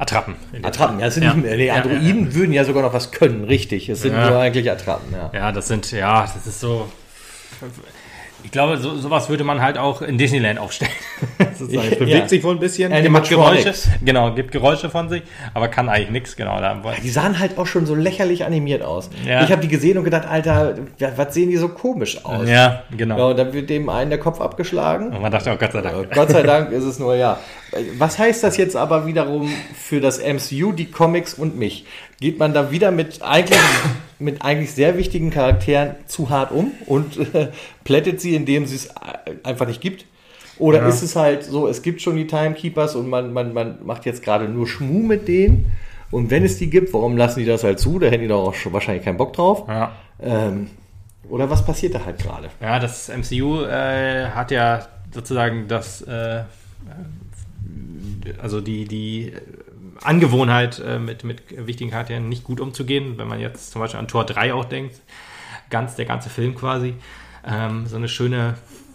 [0.00, 0.35] Attrappen.
[0.62, 1.35] Attrappen, ja, sind ja.
[1.35, 3.90] Nee, Androiden ja, würden ja sogar noch was können, richtig.
[3.90, 5.30] Es sind nur eigentlich Attrappen, ja.
[5.35, 6.90] Ja, das sind, ja, das ist so
[8.44, 10.92] ich glaube, so, sowas würde man halt auch in Disneyland aufstellen.
[11.38, 12.28] ist halt, bewegt ja.
[12.28, 13.73] sich wohl ein bisschen, macht Geräusche,
[14.04, 15.23] genau, gibt Geräusche von sich,
[15.54, 16.61] aber kann eigentlich nichts, genau.
[16.61, 19.11] Da, die sahen halt auch schon so lächerlich animiert aus.
[19.26, 19.42] Ja.
[19.44, 20.75] Ich habe die gesehen und gedacht, Alter,
[21.16, 22.49] was sehen die so komisch aus?
[22.49, 23.18] Ja, genau.
[23.18, 25.09] Ja, und dann wird dem einen der Kopf abgeschlagen.
[25.09, 26.12] Und man dachte, oh Gott sei Dank.
[26.12, 27.38] Gott sei Dank ist es nur, ja.
[27.99, 31.85] Was heißt das jetzt aber wiederum für das MCU, die Comics und mich?
[32.21, 33.59] Geht man da wieder mit eigentlich
[34.19, 37.49] mit eigentlich sehr wichtigen Charakteren zu hart um und äh,
[37.85, 38.91] plättet sie, indem sie es äh,
[39.43, 40.05] einfach nicht gibt?
[40.59, 40.89] Oder ja.
[40.89, 44.23] ist es halt so, es gibt schon die Timekeepers und man, man, man macht jetzt
[44.23, 45.73] gerade nur Schmuh mit denen?
[46.11, 47.99] Und wenn es die gibt, warum lassen die das halt zu?
[47.99, 49.65] Da hätten die doch auch schon wahrscheinlich keinen Bock drauf.
[49.69, 49.93] Ja.
[50.21, 50.69] Ähm,
[51.31, 52.49] oder was passiert da halt gerade?
[52.61, 56.43] Ja, das MCU äh, hat ja sozusagen das, äh,
[58.43, 59.33] also die, die
[60.02, 63.18] Angewohnheit, äh, mit, mit wichtigen Charakteren nicht gut umzugehen.
[63.18, 65.01] Wenn man jetzt zum Beispiel an Tor 3 auch denkt,
[65.68, 66.94] ganz der ganze Film quasi.
[67.46, 68.55] Ähm, so eine schöne,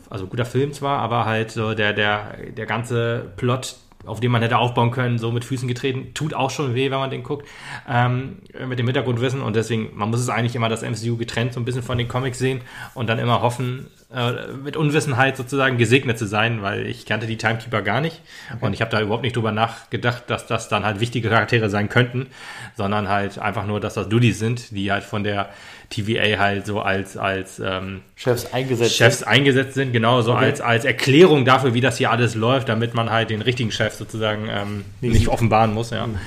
[0.09, 4.41] also guter Film zwar, aber halt so der, der, der ganze Plot, auf dem man
[4.41, 7.47] hätte aufbauen können, so mit Füßen getreten, tut auch schon weh, wenn man den guckt,
[7.89, 8.37] ähm,
[8.67, 11.65] mit dem Hintergrundwissen und deswegen, man muss es eigentlich immer das MCU getrennt so ein
[11.65, 12.61] bisschen von den Comics sehen
[12.93, 17.37] und dann immer hoffen, äh, mit Unwissenheit sozusagen gesegnet zu sein, weil ich kannte die
[17.37, 18.21] Timekeeper gar nicht
[18.53, 18.65] okay.
[18.65, 21.89] und ich habe da überhaupt nicht drüber nachgedacht, dass das dann halt wichtige Charaktere sein
[21.89, 22.27] könnten,
[22.75, 25.49] sondern halt einfach nur, dass das Dudis sind, die halt von der
[25.89, 29.27] TVA halt so als, als ähm, Chefs eingesetzt Chefs sind.
[29.27, 30.45] eingesetzt sind, genau, so okay.
[30.45, 33.93] als, als Erklärung dafür, wie das hier alles läuft, damit man halt den richtigen Chef
[33.93, 36.07] sozusagen ähm, nicht offenbaren muss, ja.
[36.07, 36.17] Mhm.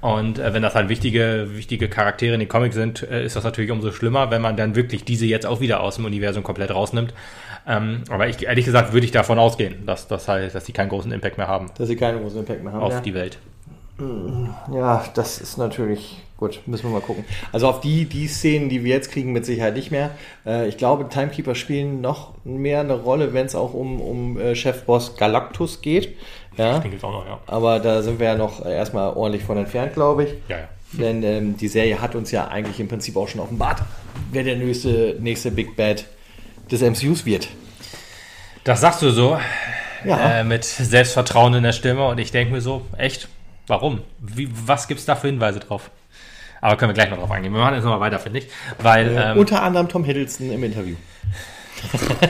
[0.00, 3.44] Und äh, wenn das halt wichtige, wichtige Charaktere in den Comics sind, äh, ist das
[3.44, 6.70] natürlich umso schlimmer, wenn man dann wirklich diese jetzt auch wieder aus dem Universum komplett
[6.70, 7.14] rausnimmt.
[7.66, 10.90] Ähm, aber ich, ehrlich gesagt würde ich davon ausgehen, dass, dass, halt, dass die keinen
[10.90, 11.70] großen Impact mehr haben.
[11.78, 12.82] Dass sie keinen großen Impact mehr haben.
[12.82, 13.00] Auf ja.
[13.00, 13.38] die Welt.
[14.72, 16.60] Ja, das ist natürlich gut.
[16.66, 17.24] Müssen wir mal gucken.
[17.52, 20.10] Also auf die, die Szenen, die wir jetzt kriegen, mit Sicherheit nicht mehr.
[20.44, 24.54] Äh, ich glaube, Timekeeper spielen noch mehr eine Rolle, wenn es auch um, um äh,
[24.54, 26.16] Chefboss Galactus geht.
[26.56, 26.76] Ja.
[26.76, 27.40] Ich denke auch noch, ja.
[27.46, 30.30] Aber da sind wir ja noch erstmal ordentlich von entfernt, glaube ich.
[30.48, 30.68] Ja, ja.
[30.92, 33.82] Denn ähm, die Serie hat uns ja eigentlich im Prinzip auch schon offenbart,
[34.30, 36.04] wer der nächste, nächste Big Bad
[36.70, 37.48] des MCUs wird.
[38.64, 39.38] Das sagst du so.
[40.04, 40.40] Ja.
[40.40, 43.28] Äh, mit Selbstvertrauen in der Stimme und ich denke mir so, echt,
[43.66, 44.00] Warum?
[44.20, 45.90] Wie, was gibt es da für Hinweise drauf?
[46.60, 47.52] Aber können wir gleich noch drauf eingehen.
[47.52, 48.48] Wir machen jetzt nochmal weiter, finde ich.
[48.78, 50.96] Weil, äh, ähm, unter anderem Tom Hiddleston im Interview.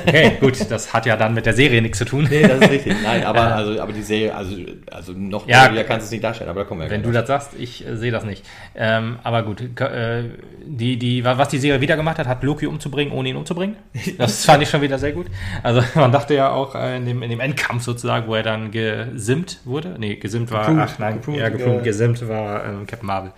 [0.06, 2.26] Okay, gut, das hat ja dann mit der Serie nichts zu tun.
[2.30, 2.96] Nee, das ist richtig.
[3.02, 4.56] Nein, aber, also, aber die Serie, also,
[4.90, 7.12] also noch ja, mehr kannst du es nicht darstellen, aber da kommen wir Wenn du
[7.12, 8.44] das sagst, ich äh, sehe das nicht.
[8.74, 10.24] Ähm, aber gut, äh,
[10.64, 13.76] die, die, was die Serie wieder gemacht hat, hat Loki umzubringen, ohne ihn umzubringen.
[14.18, 15.26] Das fand ich schon wieder sehr gut.
[15.62, 18.70] Also man dachte ja auch äh, in, dem, in dem Endkampf sozusagen, wo er dann
[18.70, 19.96] gesimmt wurde.
[19.98, 23.32] Nee, gesimmt war, geprunt, ach nein, geprunt, ja, geprunt, gesimmt war ähm, Captain Marvel.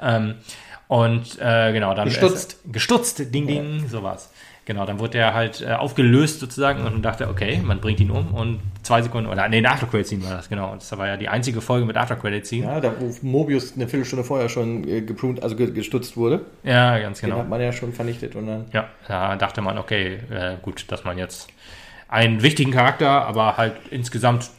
[0.00, 0.34] Ähm,
[0.88, 2.58] und äh, genau, dann gestutzt.
[2.72, 3.88] gestutzt, ding, ding, ja.
[3.88, 4.32] sowas.
[4.68, 8.34] Genau, dann wurde er halt äh, aufgelöst sozusagen und dachte, okay, man bringt ihn um
[8.34, 10.74] und zwei Sekunden, oder nee, eine After-Credit-Scene war das, genau.
[10.74, 12.66] Das war ja die einzige Folge mit After-Credit-Scene.
[12.66, 16.42] Ja, da wo Mobius eine Viertelstunde vorher schon äh, gepruned, also gestutzt wurde.
[16.64, 17.36] Ja, ganz genau.
[17.36, 18.66] Den hat man ja schon vernichtet und dann...
[18.74, 21.48] Ja, da dachte man, okay, äh, gut, dass man jetzt
[22.06, 24.50] einen wichtigen Charakter, aber halt insgesamt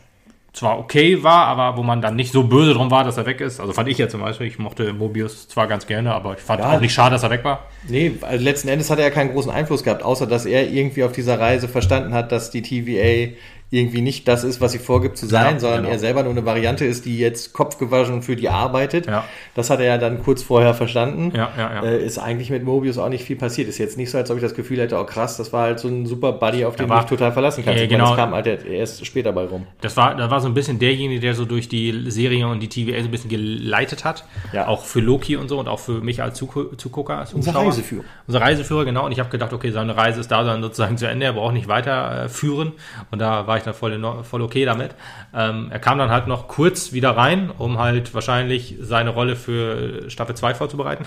[0.60, 3.40] zwar okay war, aber wo man dann nicht so böse drum war, dass er weg
[3.40, 3.62] ist.
[3.62, 6.60] Also fand ich ja zum Beispiel, ich mochte Mobius zwar ganz gerne, aber ich fand
[6.60, 7.68] ja, auch nicht schade, dass er weg war.
[7.88, 11.06] Nee, also letzten Endes hat er ja keinen großen Einfluss gehabt, außer dass er irgendwie
[11.06, 13.34] auf dieser Reise verstanden hat, dass die TVA
[13.72, 15.94] irgendwie nicht das ist, was sie vorgibt zu sein, ja, sondern genau.
[15.94, 19.06] er selber nur eine Variante ist, die jetzt kopfgewaschen für die arbeitet.
[19.06, 19.26] Ja.
[19.54, 21.32] Das hat er ja dann kurz vorher verstanden.
[21.36, 21.84] Ja.
[21.84, 23.70] Äh, ist eigentlich mit Mobius auch nicht viel passiert.
[23.70, 25.80] Ist jetzt nicht so, als ob ich das Gefühl hätte, oh krass, das war halt
[25.80, 27.84] so ein super Buddy, auf den du dich total verlassen kannst.
[27.84, 28.08] Äh, genau.
[28.08, 29.68] das kam halt erst später bei rum.
[29.82, 32.70] Das war, das war so ein bisschen derjenige, der so durch die Serie und die
[32.70, 34.26] TVA so ein bisschen geleitet hat.
[34.52, 34.68] Ja.
[34.68, 37.20] Auch für Loki und so und auch für mich als Zugucker.
[37.20, 38.04] Als Unser Reiseführer.
[38.26, 39.06] Unser Reiseführer, genau.
[39.06, 41.28] Und ich habe gedacht, okay, seine Reise ist da dann sozusagen zu Ende.
[41.28, 42.72] Er braucht nicht weiterführen.
[43.12, 44.92] Und da war ich dann voll, voll okay damit.
[45.34, 50.10] Ähm, er kam dann halt noch kurz wieder rein, um halt wahrscheinlich seine Rolle für
[50.10, 51.06] Staffel 2 vorzubereiten.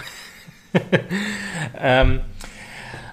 [1.81, 2.21] ähm,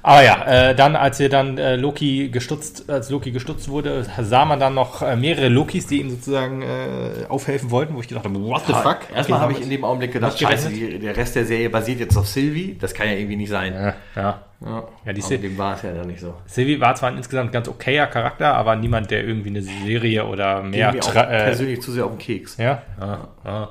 [0.02, 4.46] aber ja, äh, dann, als er dann äh, Loki gestutzt, als Loki gestutzt wurde, sah
[4.46, 8.26] man dann noch äh, mehrere Lokis, die ihm sozusagen äh, aufhelfen wollten, wo ich gedacht
[8.26, 9.00] habe, what the fuck?
[9.14, 12.28] Erstmal habe ich in dem Augenblick gedacht, scheiße, der Rest der Serie basiert jetzt auf
[12.28, 12.78] Sylvie.
[12.80, 13.74] Das kann ja irgendwie nicht sein.
[13.74, 14.42] Ja, ja.
[14.62, 16.36] Ja, ja die dem war es ja dann nicht so.
[16.46, 20.62] Sylvie war zwar ein insgesamt ganz okayer Charakter, aber niemand, der irgendwie eine Serie oder
[20.64, 20.92] mehr.
[20.92, 22.58] Mir auch äh, persönlich zu sehr auf den Keks.
[22.58, 23.70] Ja, ja, ja.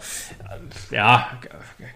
[0.90, 1.28] ja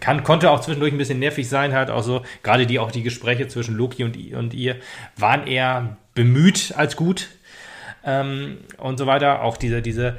[0.01, 2.23] kann, konnte auch zwischendurch ein bisschen nervig sein, halt auch so.
[2.43, 4.77] Gerade die auch die Gespräche zwischen Loki und, und ihr
[5.17, 7.29] waren eher bemüht als gut
[8.05, 9.43] ähm, und so weiter.
[9.43, 10.19] Auch diese, diese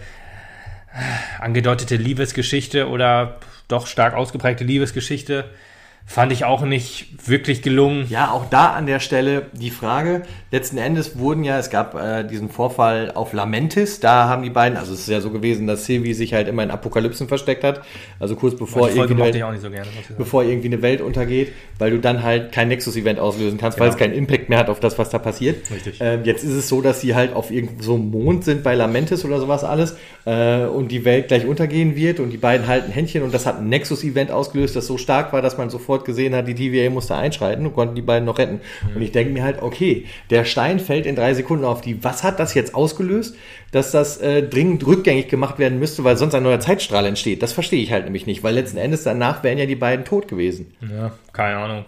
[1.40, 5.46] angedeutete Liebesgeschichte oder doch stark ausgeprägte Liebesgeschichte
[6.06, 8.06] fand ich auch nicht wirklich gelungen.
[8.10, 10.24] Ja, auch da an der Stelle die Frage.
[10.52, 14.78] Letzten Endes wurden ja, es gab äh, diesen Vorfall auf Lamentis, da haben die beiden,
[14.78, 17.82] also es ist ja so gewesen, dass Sylvie sich halt immer in Apokalypsen versteckt hat,
[18.20, 19.88] also kurz bevor, irgendwie eine, Welt, so gerne,
[20.18, 23.86] bevor irgendwie eine Welt untergeht, weil du dann halt kein Nexus-Event auslösen kannst, genau.
[23.86, 25.72] weil es keinen Impact mehr hat auf das, was da passiert.
[25.72, 25.98] Richtig.
[26.02, 29.26] Ähm, jetzt ist es so, dass sie halt auf irgendeinem so Mond sind bei Lamentis
[29.26, 33.24] oder sowas alles äh, und die Welt gleich untergehen wird und die beiden halten Händchen
[33.24, 36.36] und das hat ein Nexus-Event ausgelöst, das so stark war, dass man sofort sofort gesehen
[36.36, 38.62] hat, die TVA musste einschreiten und konnten die beiden noch retten.
[38.90, 38.96] Mhm.
[38.96, 42.04] Und ich denke mir halt, okay, der Stein fällt in drei Sekunden auf die.
[42.04, 43.36] Was hat das jetzt ausgelöst,
[43.72, 47.44] dass das äh, dringend rückgängig gemacht werden müsste, weil sonst ein neuer Zeitstrahl entsteht?
[47.44, 50.28] Das verstehe ich halt nämlich nicht, weil letzten Endes danach wären ja die beiden tot
[50.28, 50.74] gewesen.
[50.82, 51.86] Ja, keine Ahnung.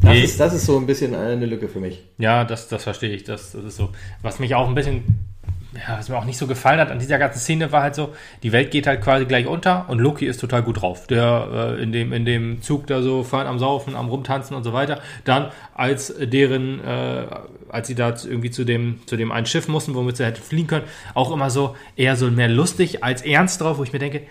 [0.00, 0.22] Das, nee.
[0.22, 2.04] ist, das ist so ein bisschen eine Lücke für mich.
[2.18, 3.24] Ja, das, das verstehe ich.
[3.24, 3.90] Das, das ist so.
[4.22, 5.27] Was mich auch ein bisschen
[5.74, 8.14] ja, was mir auch nicht so gefallen hat an dieser ganzen Szene war halt so,
[8.42, 11.06] die Welt geht halt quasi gleich unter und Loki ist total gut drauf.
[11.06, 14.64] Der äh, in, dem, in dem Zug da so fahren am Saufen, am Rumtanzen und
[14.64, 15.02] so weiter.
[15.24, 17.26] Dann, als deren, äh,
[17.68, 20.68] als sie da irgendwie zu dem, zu dem einen Schiff mussten, womit sie hätte fliegen
[20.68, 24.22] können, auch immer so eher so mehr lustig als ernst drauf, wo ich mir denke,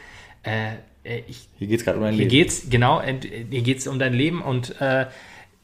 [0.44, 0.72] äh,
[1.04, 2.30] äh ich, hier geht's gerade um dein Leben.
[2.32, 5.06] Hier geht's, genau, hier geht's um dein Leben und äh,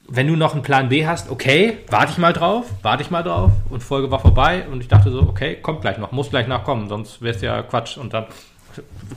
[0.08, 3.24] wenn du noch einen Plan B hast, okay, warte ich mal drauf, warte ich mal
[3.24, 6.48] drauf und Folge war vorbei und ich dachte so, okay, kommt gleich noch, muss gleich
[6.48, 8.26] nachkommen, sonst wäre es ja Quatsch und dann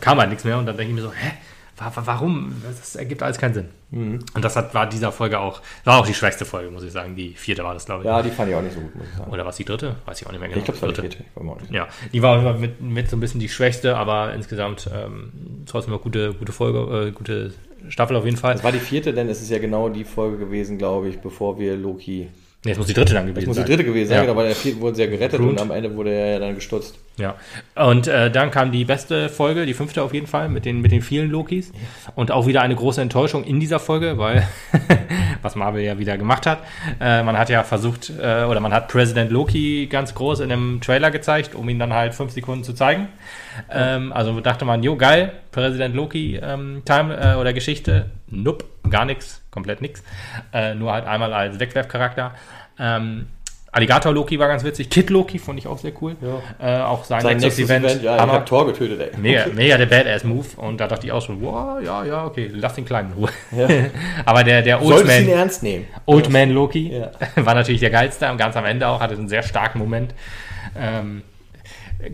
[0.01, 1.33] kam halt nichts mehr und dann denke ich mir so, hä,
[1.79, 2.63] warum?
[2.63, 3.69] Das ergibt alles keinen Sinn.
[3.91, 4.21] Mhm.
[4.35, 7.15] Und das hat, war dieser Folge auch, war auch die schwächste Folge, muss ich sagen.
[7.15, 8.07] Die vierte war das, glaube ich.
[8.07, 9.31] Ja, die fand ich auch nicht so gut, muss ich sagen.
[9.31, 9.97] Oder was die dritte?
[10.07, 10.59] Weiß ich auch nicht mehr genau.
[10.59, 11.25] Ich glaube, es war die vierte.
[11.71, 16.03] Ja, die war mit, mit so ein bisschen die schwächste, aber insgesamt ähm, trotzdem eine
[16.03, 17.53] gute, gute Folge, äh, gute
[17.89, 18.55] Staffel auf jeden Fall.
[18.55, 21.59] Das war die vierte, denn es ist ja genau die Folge gewesen, glaube ich, bevor
[21.59, 22.29] wir Loki
[22.67, 23.43] Nee, es muss die dritte dann gewesen sein.
[23.43, 24.23] Es muss die dritte gewesen sein, ja.
[24.25, 25.51] genau, weil der vierte wurde sehr gerettet Brut.
[25.51, 26.99] und am Ende wurde er ja dann gestutzt.
[27.17, 27.37] Ja.
[27.77, 30.91] Und äh, dann kam die beste Folge, die fünfte auf jeden Fall, mit den, mit
[30.91, 31.71] den vielen Lokis.
[32.17, 34.49] Und auch wieder eine große Enttäuschung in dieser Folge, weil,
[35.43, 36.59] was Marvel ja wieder gemacht hat,
[37.01, 40.81] äh, man hat ja versucht, äh, oder man hat President Loki ganz groß in einem
[40.81, 43.07] Trailer gezeigt, um ihn dann halt fünf Sekunden zu zeigen.
[43.71, 48.11] Ähm, also dachte man, jo, geil, President Loki ähm, Time äh, oder Geschichte.
[48.29, 50.03] Nope, gar nichts, komplett nichts.
[50.53, 52.33] Äh, nur halt einmal als Wegwerfcharakter.
[52.79, 53.27] Ähm,
[53.77, 54.89] Alligator Loki war ganz witzig.
[54.89, 56.17] Kid Loki fand ich auch sehr cool.
[56.23, 56.79] Ja.
[56.79, 57.85] Äh, auch sein, sein Nexus, Event.
[57.85, 59.21] Event ja, ich hab Tor getötet, ey.
[59.21, 60.47] Mega, mega der Badass-Move.
[60.57, 63.29] Und da dachte ich auch schon, wow, ja, ja, okay, lass den Kleinen in Ruhe.
[63.55, 63.69] Ja.
[64.25, 65.25] Aber der, der Old Man.
[65.25, 65.87] ihn ernst nehmen.
[66.07, 67.11] Old Man Loki ja.
[67.45, 68.31] war natürlich der geilste.
[68.31, 70.15] Und ganz am Ende auch, hatte einen sehr starken Moment.
[70.75, 71.21] Ähm,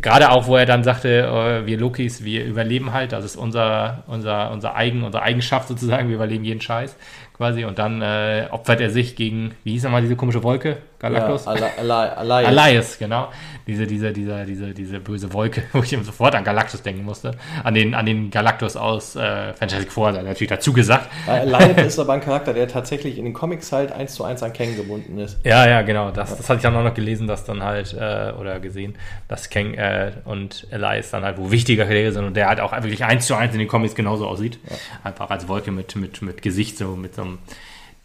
[0.01, 4.05] Gerade auch, wo er dann sagte, äh, wir Lokis, wir überleben halt, das ist unser,
[4.07, 6.97] unser, unser Eigen, unsere Eigenschaft sozusagen, wir überleben jeden Scheiß
[7.43, 7.65] quasi.
[7.65, 10.79] Und dann äh, opfert er sich gegen, wie hieß nochmal diese komische Wolke?
[11.01, 11.47] Galactus?
[11.47, 12.15] Ja.
[12.23, 13.29] Alias, genau.
[13.67, 17.33] Diese, diese, diese, diese, diese böse Wolke, wo ich ihm sofort an Galactus denken musste.
[17.65, 21.09] An den, an den Galactus aus äh, Fantastic Four, natürlich dazu gesagt.
[21.27, 24.53] Alias ist aber ein Charakter, der tatsächlich in den Comics halt eins zu eins an
[24.53, 25.39] Kang gebunden ist.
[25.45, 26.13] Ja, ja, genau.
[26.13, 28.95] Das, das hatte ich dann auch noch gelesen, dass dann halt, äh, oder gesehen,
[29.27, 32.73] dass Kang äh, und Elias dann halt wo wichtiger Charaktere sind und der halt auch
[32.73, 34.61] wirklich eins zu eins in den Comics genauso aussieht.
[34.71, 34.77] Ja.
[35.03, 37.32] Einfach als Wolke mit, mit, mit Gesicht, so mit so einem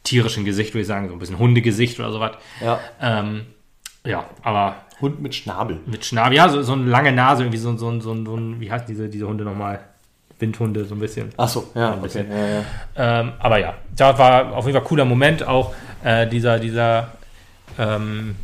[0.04, 2.32] tierischen Gesicht, würde ich sagen, so ein bisschen Hundegesicht oder sowas.
[2.64, 2.80] Ja.
[3.02, 3.48] Ähm,
[4.06, 4.76] ja, aber.
[5.00, 5.80] Hund mit Schnabel.
[5.86, 8.72] Mit Schnabel, ja, so, so eine lange Nase, irgendwie so, so, so, so ein, wie
[8.72, 9.80] heißt diese, diese Hunde nochmal?
[10.40, 11.32] Windhunde, so ein bisschen.
[11.38, 12.28] Ach so, ja, ein bisschen.
[12.28, 12.40] Okay.
[12.40, 12.64] Ja,
[13.04, 13.22] ja.
[13.22, 17.14] Ähm, aber ja, da war auf jeden Fall ein cooler Moment, auch äh, dieser, dieser,
[17.80, 18.36] ähm,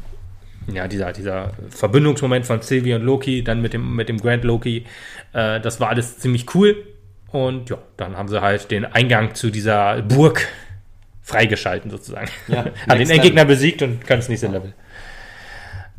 [0.72, 4.86] ja, dieser, dieser Verbindungsmoment von Sylvie und Loki, dann mit dem, mit dem Grand Loki,
[5.34, 6.84] äh, das war alles ziemlich cool.
[7.32, 10.48] Und ja, dann haben sie halt den Eingang zu dieser Burg
[11.24, 12.30] freigeschalten sozusagen.
[12.48, 14.54] Ja, Hat den Endgegner besiegt und kann es nächste ja.
[14.54, 14.74] Level.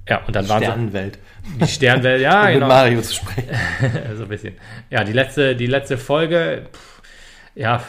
[0.09, 1.19] Ja, und dann waren Sternenwelt.
[1.61, 2.67] Die Sternenwelt, ja, um genau.
[2.67, 3.49] Mit Mario zu sprechen.
[4.17, 4.55] so ein bisschen.
[4.91, 7.03] Ja, die letzte, die letzte Folge, pff,
[7.55, 7.83] ja,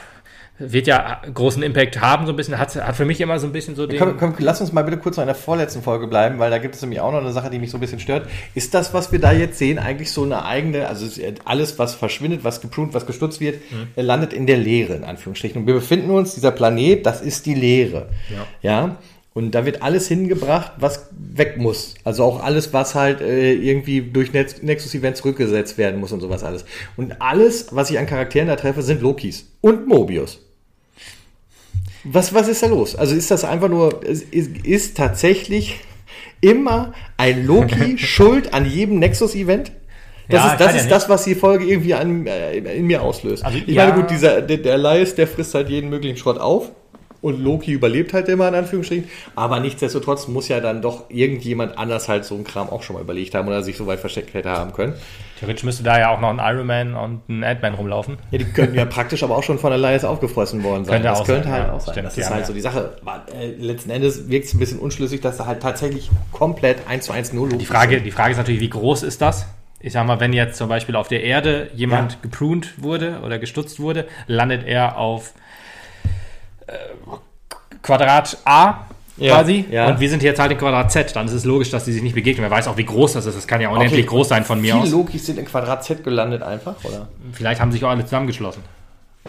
[0.58, 3.52] wird ja großen Impact haben, so ein bisschen, hat, hat für mich immer so ein
[3.52, 4.00] bisschen so den.
[4.00, 6.60] Komm, komm, lass uns mal bitte kurz noch in der vorletzten Folge bleiben, weil da
[6.60, 8.28] gibt es nämlich auch noch eine Sache, die mich so ein bisschen stört.
[8.54, 11.06] Ist das, was wir da jetzt sehen, eigentlich so eine eigene, also
[11.44, 14.02] alles, was verschwindet, was gepruned, was gestutzt wird, mhm.
[14.02, 15.62] landet in der Leere, in Anführungsstrichen.
[15.62, 18.08] Und wir befinden uns, dieser Planet, das ist die Leere.
[18.30, 18.48] Ja.
[18.62, 18.98] ja?
[19.36, 21.96] Und da wird alles hingebracht, was weg muss.
[22.06, 26.64] Also auch alles, was halt äh, irgendwie durch Nexus-Events zurückgesetzt werden muss und sowas alles.
[26.96, 30.40] Und alles, was ich an Charakteren da treffe, sind Lokis und Mobius.
[32.06, 32.96] Was, was ist da los?
[32.96, 35.82] Also ist das einfach nur, ist, ist tatsächlich
[36.40, 39.74] immer ein Loki schuld an jedem Nexus-Event?
[40.30, 43.02] Das ja, ist, das, ist ja das, was die Folge irgendwie an, äh, in mir
[43.02, 43.44] auslöst.
[43.44, 43.86] Also, ich ja.
[43.86, 46.72] meine, gut, dieser, der, der Elias, der frisst halt jeden möglichen Schrott auf.
[47.26, 49.10] Und Loki überlebt halt immer in Anführungsstrichen.
[49.34, 53.02] Aber nichtsdestotrotz muss ja dann doch irgendjemand anders halt so einen Kram auch schon mal
[53.02, 54.94] überlegt haben oder sich so weit versteckt hätte haben können.
[55.40, 58.18] Theoretisch müsste da ja auch noch ein Iron Man und ein Ant-Man rumlaufen.
[58.30, 61.02] Ja, die könnten ja praktisch aber auch schon von Elias aufgefressen worden sein.
[61.02, 61.94] Könnte das könnte sein, halt ja, auch sein.
[61.94, 62.98] Stimmt, das ist halt so die Sache.
[63.04, 67.06] Aber, äh, letzten Endes wirkt es ein bisschen unschlüssig, dass da halt tatsächlich komplett 1
[67.06, 69.48] zu 1 null die Frage, die Frage ist natürlich, wie groß ist das?
[69.80, 72.18] Ich sag mal, wenn jetzt zum Beispiel auf der Erde jemand ja.
[72.22, 75.34] gepruned wurde oder gestutzt wurde, landet er auf
[77.82, 78.86] Quadrat A
[79.18, 79.66] ja, quasi.
[79.72, 79.88] Ja.
[79.88, 81.16] Und wir sind jetzt halt in Quadrat Z.
[81.16, 82.44] Dann ist es logisch, dass die sich nicht begegnen.
[82.44, 83.38] Wer weiß auch, wie groß das ist.
[83.38, 84.10] Das kann ja unendlich okay.
[84.10, 84.90] groß sein von mir Viele aus.
[84.90, 87.08] Viele Lokis sind in Quadrat Z gelandet einfach, oder?
[87.32, 88.64] Vielleicht haben sich auch alle zusammengeschlossen.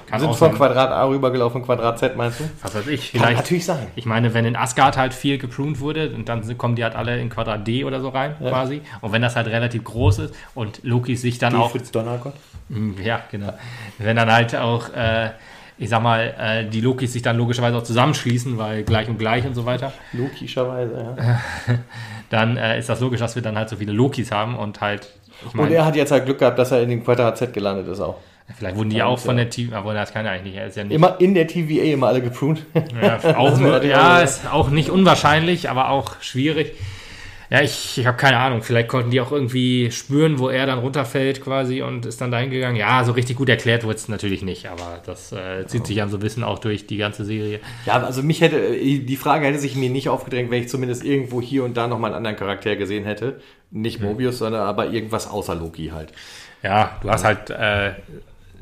[0.07, 0.57] Kann sind von sein.
[0.57, 2.45] Quadrat A rübergelaufen, Quadrat Z meinst du?
[2.63, 3.11] Was weiß ich.
[3.11, 3.87] Vielleicht, Kann natürlich sein.
[3.97, 7.19] Ich meine, wenn in Asgard halt viel gepruned wurde, und dann kommen die halt alle
[7.19, 8.51] in Quadrat D oder so rein, ja.
[8.51, 8.83] quasi.
[9.01, 11.73] Und wenn das halt relativ groß ist und Loki sich dann D auch.
[11.93, 12.35] Donnergott.
[12.69, 13.55] Hm, ja, genau.
[13.99, 14.93] Wenn dann halt auch.
[14.93, 15.31] Äh,
[15.79, 19.45] ich sag mal, äh, die Lokis sich dann logischerweise auch zusammenschließen, weil gleich und gleich
[19.45, 19.93] und so weiter.
[20.13, 21.39] Logischerweise, ja.
[22.31, 25.09] dann äh, ist das logisch, dass wir dann halt so viele Lokis haben und halt.
[25.55, 28.01] Und er hat jetzt halt Glück gehabt, dass er in den Quadrat Z gelandet ist
[28.01, 28.17] auch.
[28.57, 30.57] Vielleicht wurden die auch von der TV, aber das kann er eigentlich nicht.
[30.57, 30.95] Er ist ja nicht.
[30.95, 32.65] Immer in der TVA immer alle gepruned.
[33.03, 36.73] Ja, auch, ja ist auch nicht unwahrscheinlich, aber auch schwierig.
[37.51, 38.63] Ja, ich, ich habe keine Ahnung.
[38.63, 42.51] Vielleicht konnten die auch irgendwie spüren, wo er dann runterfällt quasi und ist dann dahin
[42.51, 42.77] gegangen.
[42.77, 45.85] Ja, so richtig gut erklärt wurde es natürlich nicht, aber das äh, zieht oh.
[45.85, 47.61] sich ja so ein bisschen auch durch die ganze Serie.
[47.85, 51.41] Ja, also mich hätte, die Frage hätte sich mir nicht aufgedrängt, wenn ich zumindest irgendwo
[51.41, 53.41] hier und da nochmal einen anderen Charakter gesehen hätte.
[53.71, 54.07] Nicht mhm.
[54.07, 54.39] Mobius, mhm.
[54.39, 56.13] sondern aber irgendwas außer Loki halt.
[56.63, 57.93] Ja, du hast halt äh,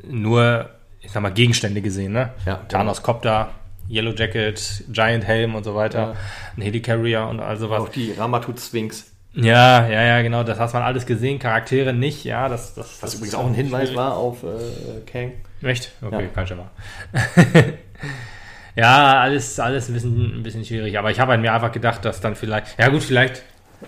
[0.07, 0.69] nur,
[1.01, 2.33] ich sag mal, Gegenstände gesehen, ne?
[2.45, 2.61] Ja.
[2.67, 3.49] Thanos Copter,
[3.89, 6.15] Yellow Jacket, Giant Helm und so weiter, ja.
[6.57, 7.83] ein Helicarrier und all sowas.
[7.83, 9.11] Auch die Ramatut Sphinx.
[9.33, 12.99] Ja, ja, ja, genau, das hat man alles gesehen, Charaktere nicht, ja, das, das, Was
[13.01, 13.97] das übrigens auch ein Hinweis schwierig.
[13.97, 15.33] war auf äh, Kang.
[15.61, 15.91] Echt?
[16.01, 16.27] Okay, ja.
[16.29, 16.71] kann schon mal.
[18.75, 22.05] ja, alles, alles ein bisschen, ein bisschen schwierig, aber ich habe halt mir einfach gedacht,
[22.05, 23.43] dass dann vielleicht, ja gut, vielleicht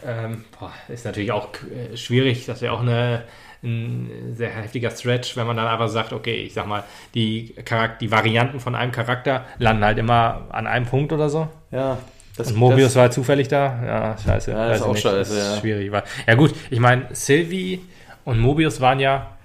[0.06, 3.24] ähm, boah, ist natürlich auch äh, schwierig, dass wir auch eine
[3.64, 7.98] ein sehr heftiger Stretch, wenn man dann einfach sagt, okay, ich sag mal, die, Charakter
[8.00, 11.48] die Varianten von einem Charakter landen halt immer an einem Punkt oder so.
[11.72, 11.98] Ja.
[12.38, 13.84] Das, und Mobius das, war halt zufällig da.
[13.84, 14.52] Ja, scheiße.
[14.52, 15.02] Ja, das ist auch nicht.
[15.02, 15.60] scheiße, ja.
[15.60, 15.92] schwierig.
[16.28, 17.82] Ja gut, ich meine, Sylvie
[18.26, 19.37] und Mobius waren ja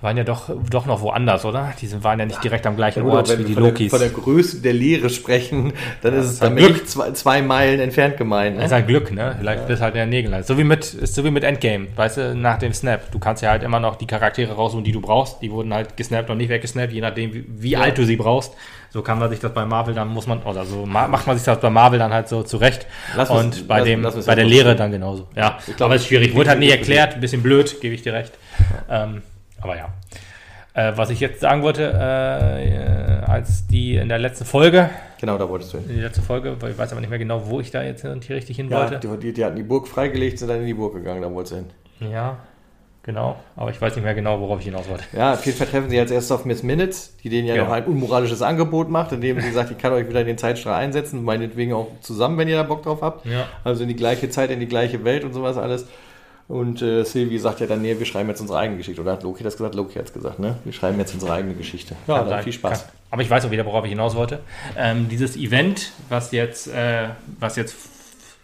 [0.00, 1.74] waren ja doch, doch noch woanders, oder?
[1.80, 3.92] Die waren ja nicht direkt am gleichen ja, Ort wie die von Lokis.
[3.92, 6.88] Wenn wir von der Größe der Lehre sprechen, dann ja, ist es dann Glück.
[6.88, 8.56] Zwei, zwei, Meilen entfernt gemeint.
[8.56, 8.62] Ne?
[8.62, 9.36] Das ist halt Glück, ne?
[9.38, 9.66] Vielleicht ja.
[9.66, 10.42] bist halt der Nägel.
[10.42, 13.10] So wie mit, so wie mit Endgame, weißt du, nach dem Snap.
[13.10, 15.42] Du kannst ja halt immer noch die Charaktere rausholen, die du brauchst.
[15.42, 18.54] Die wurden halt gesnappt und nicht weggesnappt, je nachdem, wie, wie alt du sie brauchst.
[18.92, 21.44] So kann man sich das bei Marvel dann, muss man, oder so macht man sich
[21.44, 22.86] das bei Marvel dann halt so zurecht.
[23.16, 25.28] Lass und uns, bei lass, dem, lass bei der Lehre dann genauso.
[25.36, 26.34] Ja, glaub, aber es ist schwierig.
[26.34, 28.32] Wurde halt nie erklärt, ein bisschen blöd, gebe ich dir recht.
[28.90, 29.22] Ähm,
[29.60, 29.88] aber ja.
[30.72, 34.90] Äh, was ich jetzt sagen wollte, äh, als die in der letzten Folge.
[35.20, 35.88] Genau, da wolltest du hin.
[35.88, 38.56] Die letzte Folge, ich weiß aber nicht mehr genau, wo ich da jetzt hier richtig
[38.56, 39.18] hin ja, wollte.
[39.18, 41.56] Die, die, hatten die Burg freigelegt, sind dann in die Burg gegangen, da wolltest du
[41.56, 42.12] hin.
[42.12, 42.38] Ja,
[43.02, 43.36] genau.
[43.56, 45.04] Aber ich weiß nicht mehr genau, worauf ich hinaus wollte.
[45.12, 47.64] Ja, auf jeden Fall treffen sie als erstes auf Miss Minutes, die denen ja, ja.
[47.64, 50.76] noch ein unmoralisches Angebot macht, indem sie sagt, ich kann euch wieder in den Zeitstrahl
[50.76, 53.26] einsetzen, meinetwegen auch zusammen, wenn ihr da Bock drauf habt.
[53.26, 53.46] Ja.
[53.64, 55.86] Also in die gleiche Zeit, in die gleiche Welt und sowas alles.
[56.50, 59.00] Und äh, Sylvie sagt ja dann, nee, wir schreiben jetzt unsere eigene Geschichte.
[59.00, 59.76] Oder hat Loki das gesagt?
[59.76, 60.56] Loki hat es gesagt, ne?
[60.64, 61.94] Wir schreiben jetzt unsere eigene Geschichte.
[62.08, 62.42] Ja, dann sein.
[62.42, 62.86] viel Spaß.
[62.86, 62.92] Kann.
[63.12, 64.40] Aber ich weiß auch wieder, worauf ich hinaus wollte.
[64.76, 67.76] Ähm, dieses Event, was jetzt, äh, was jetzt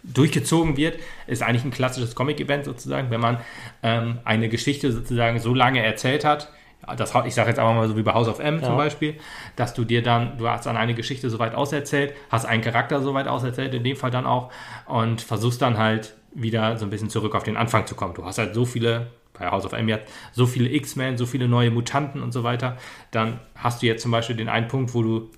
[0.03, 3.39] durchgezogen wird, ist eigentlich ein klassisches Comic-Event sozusagen, wenn man
[3.83, 6.49] ähm, eine Geschichte sozusagen so lange erzählt hat,
[6.95, 8.63] das, ich sage jetzt einfach mal so wie bei House of M ja.
[8.63, 9.15] zum Beispiel,
[9.57, 13.27] dass du dir dann, du hast dann eine Geschichte soweit auserzählt, hast einen Charakter soweit
[13.27, 14.49] auserzählt, in dem Fall dann auch,
[14.85, 18.13] und versuchst dann halt wieder so ein bisschen zurück auf den Anfang zu kommen.
[18.13, 21.47] Du hast halt so viele, bei House of M jetzt, so viele X-Men, so viele
[21.47, 22.77] neue Mutanten und so weiter.
[23.11, 25.31] Dann hast du jetzt zum Beispiel den einen Punkt, wo du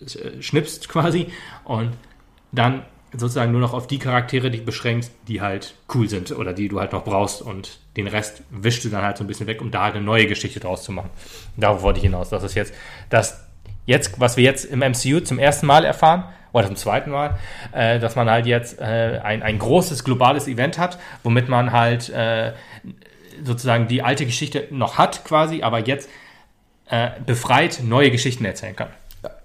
[0.00, 1.28] äh, schnippst quasi
[1.64, 1.92] und
[2.52, 6.68] dann sozusagen nur noch auf die Charaktere dich beschränkst, die halt cool sind oder die
[6.68, 9.60] du halt noch brauchst und den Rest wischst du dann halt so ein bisschen weg,
[9.60, 11.10] um da halt eine neue Geschichte draus zu machen.
[11.56, 12.30] Darauf wollte ich hinaus.
[12.30, 12.74] Das ist jetzt,
[13.08, 13.46] das
[13.86, 16.24] jetzt, was wir jetzt im MCU zum ersten Mal erfahren,
[16.56, 17.38] oder zum zweiten Mal,
[17.72, 22.08] äh, dass man halt jetzt äh, ein, ein großes globales Event hat, womit man halt
[22.08, 22.52] äh,
[23.44, 26.08] sozusagen die alte Geschichte noch hat quasi, aber jetzt
[26.88, 28.88] äh, befreit neue Geschichten erzählen kann.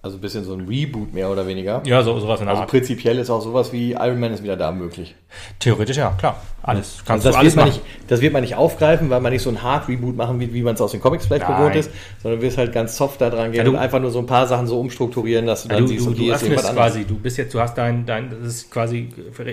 [0.03, 1.83] Also ein bisschen so ein Reboot mehr oder weniger.
[1.85, 2.71] Ja, so, sowas in der Also Art.
[2.71, 5.13] prinzipiell ist auch sowas wie Iron Man ist wieder da möglich.
[5.59, 6.41] Theoretisch ja, klar.
[6.63, 9.11] Alles also kannst also das du alles wird man nicht, Das wird man nicht aufgreifen,
[9.11, 11.27] weil man nicht so ein Hard Reboot machen wird, wie man es aus den Comics
[11.27, 11.55] vielleicht Nein.
[11.55, 11.91] gewohnt ist,
[12.23, 14.17] sondern du wirst halt ganz soft da dran gehen ja, du, und einfach nur so
[14.17, 16.73] ein paar Sachen so umstrukturieren, dass du dann ja, du, siehst, du, du ist irgendwas
[16.73, 19.09] quasi, du bist jetzt, du hast dein, dein, das ist quasi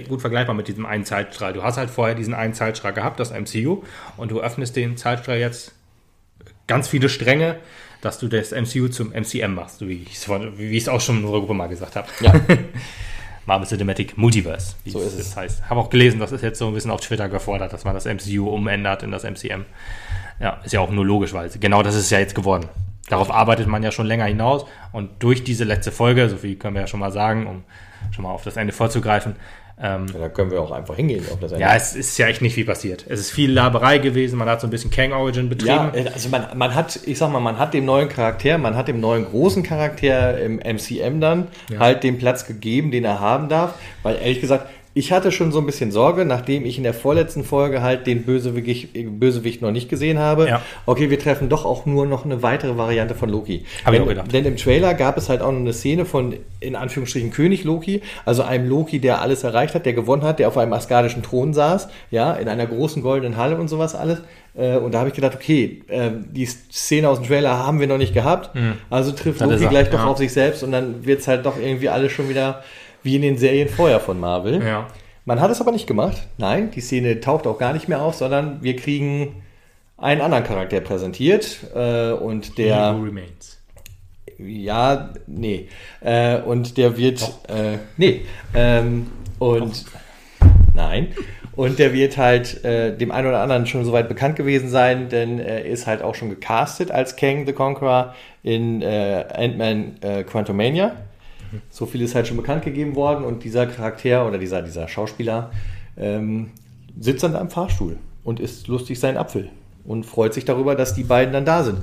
[0.09, 1.53] gut vergleichbar mit diesem einen Zeitstrahl.
[1.53, 3.83] Du hast halt vorher diesen einen Zeitstrahl gehabt, das MCU,
[4.17, 5.73] und du öffnest den Zeitstrahl jetzt
[6.67, 7.57] ganz viele Stränge
[8.01, 11.55] dass du das MCU zum MCM machst, wie ich es auch schon in unserer Gruppe
[11.55, 12.09] mal gesagt habe.
[12.21, 12.33] Ja.
[13.47, 15.71] Marvel Cinematic Multiverse, wie so es das heißt.
[15.71, 18.05] Habe auch gelesen, das ist jetzt so ein bisschen auf Twitter gefordert, dass man das
[18.05, 19.65] MCU umändert in das MCM.
[20.39, 22.69] Ja, ist ja auch nur logisch, weil genau das ist ja jetzt geworden.
[23.09, 26.75] Darauf arbeitet man ja schon länger hinaus und durch diese letzte Folge, so viel können
[26.75, 27.65] wir ja schon mal sagen, um
[28.11, 29.35] schon mal auf das Ende vorzugreifen,
[29.81, 31.62] ähm, ja, da können wir auch einfach hingehen auf das Ende.
[31.62, 33.05] Ja, es ist ja echt nicht viel passiert.
[33.09, 35.73] Es ist viel Laberei gewesen, man hat so ein bisschen Kang Origin betrieben.
[35.73, 38.75] Ja, äh, also man, man hat, ich sag mal, man hat dem neuen Charakter, man
[38.75, 41.79] hat dem neuen großen Charakter im MCM dann ja.
[41.79, 45.59] halt den Platz gegeben, den er haben darf, weil ehrlich gesagt, ich hatte schon so
[45.61, 48.88] ein bisschen Sorge, nachdem ich in der vorletzten Folge halt den Bösewicht,
[49.20, 50.48] Bösewicht noch nicht gesehen habe.
[50.48, 50.62] Ja.
[50.87, 53.64] Okay, wir treffen doch auch nur noch eine weitere Variante von Loki.
[53.85, 54.33] Habe ich auch gedacht.
[54.33, 58.03] Denn im Trailer gab es halt auch noch eine Szene von, in Anführungsstrichen, König Loki,
[58.24, 61.55] also einem Loki, der alles erreicht hat, der gewonnen hat, der auf einem asgardischen Thron
[61.55, 64.22] saß, ja, in einer großen goldenen Halle und sowas alles.
[64.57, 67.87] Äh, und da habe ich gedacht, okay, äh, die Szene aus dem Trailer haben wir
[67.87, 68.74] noch nicht gehabt, mhm.
[68.90, 70.07] also trifft Loki gleich doch ja.
[70.07, 72.62] auf sich selbst und dann wird es halt doch irgendwie alles schon wieder
[73.03, 74.63] wie in den Serien vorher von Marvel.
[74.65, 74.87] Ja.
[75.25, 76.27] Man hat es aber nicht gemacht.
[76.39, 79.43] Nein, die Szene taucht auch gar nicht mehr auf, sondern wir kriegen
[79.99, 82.97] einen anderen Charakter präsentiert äh, und der.
[82.97, 83.59] Who remains.
[84.39, 85.69] Ja, nee.
[86.01, 87.21] Äh, und der wird.
[87.49, 88.23] Äh, nee.
[88.55, 89.09] Ähm,
[89.39, 89.87] und.
[89.87, 90.49] Doch.
[90.75, 91.09] Nein.
[91.57, 95.41] Und der wird halt äh, dem einen oder anderen schon soweit bekannt gewesen sein, denn
[95.41, 100.93] er ist halt auch schon gecastet als Kang the Conqueror in äh, Ant-Man äh, Quantumania.
[101.71, 105.51] So viel ist halt schon bekannt gegeben worden und dieser Charakter oder dieser, dieser Schauspieler
[105.97, 106.51] ähm,
[106.99, 109.51] sitzt da im Fahrstuhl und isst lustig seinen Apfel
[109.85, 111.79] und freut sich darüber, dass die beiden dann da sind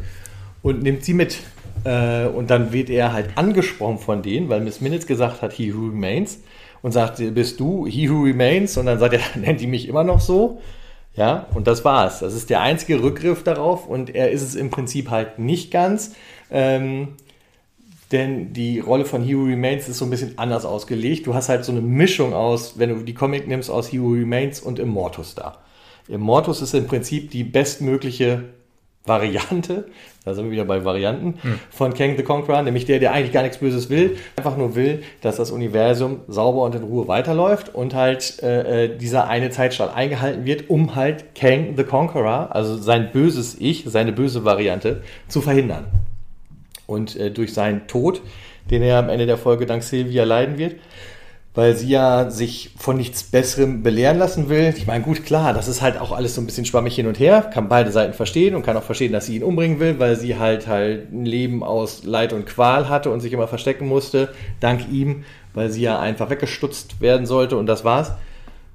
[0.61, 1.39] und nimmt sie mit.
[1.83, 5.73] Äh, und dann wird er halt angesprochen von denen, weil Miss Minutes gesagt hat, he
[5.73, 6.39] who remains
[6.81, 8.77] und sagt, bist du he who remains?
[8.77, 10.61] Und dann sagt er, nennt die mich immer noch so.
[11.15, 12.19] Ja, und das war's.
[12.19, 16.13] Das ist der einzige Rückgriff darauf und er ist es im Prinzip halt nicht ganz.
[16.51, 17.15] Ähm,
[18.11, 21.25] denn die Rolle von He Who Remains ist so ein bisschen anders ausgelegt.
[21.27, 24.13] Du hast halt so eine Mischung aus, wenn du die Comic nimmst, aus He Who
[24.13, 25.59] Remains und Immortus da.
[26.07, 28.43] Immortus ist im Prinzip die bestmögliche
[29.05, 29.85] Variante,
[30.23, 31.59] da sind wir wieder bei Varianten, hm.
[31.69, 35.03] von Kang the Conqueror, nämlich der, der eigentlich gar nichts Böses will, einfach nur will,
[35.21, 39.89] dass das Universum sauber und in Ruhe weiterläuft und halt äh, äh dieser eine Zeitstrahl
[39.89, 45.41] eingehalten wird, um halt Kang the Conqueror, also sein böses Ich, seine böse Variante, zu
[45.41, 45.85] verhindern.
[46.87, 48.21] Und äh, durch seinen Tod,
[48.69, 50.75] den er am Ende der Folge dank Sylvia leiden wird,
[51.55, 54.73] weil sie ja sich von nichts Besserem belehren lassen will.
[54.75, 57.17] Ich meine, gut, klar, das ist halt auch alles so ein bisschen schwammig hin und
[57.17, 60.17] her, kann beide Seiten verstehen und kann auch verstehen, dass sie ihn umbringen will, weil
[60.17, 64.29] sie halt halt ein Leben aus Leid und Qual hatte und sich immer verstecken musste,
[64.59, 68.11] dank ihm, weil sie ja einfach weggestutzt werden sollte und das war's.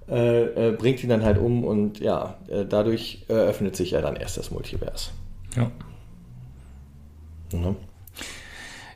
[0.08, 4.16] Äh, äh, bringt ihn dann halt um und ja, äh, dadurch eröffnet sich ja dann
[4.16, 5.12] erst das Multivers.
[5.54, 5.70] Ja.
[7.52, 7.76] Mhm.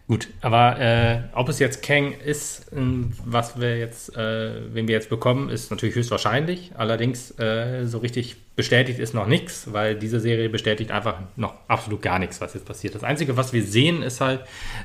[0.07, 4.95] Gut, aber äh, ob es jetzt Kang ist, ähm, was wir jetzt, äh, wen wir
[4.95, 6.73] jetzt bekommen, ist natürlich höchstwahrscheinlich.
[6.77, 12.03] Allerdings äh, so richtig bestätigt ist noch nichts, weil diese Serie bestätigt einfach noch absolut
[12.03, 12.95] gar nichts, was jetzt passiert.
[12.95, 14.43] Das Einzige, was wir sehen, ist halt,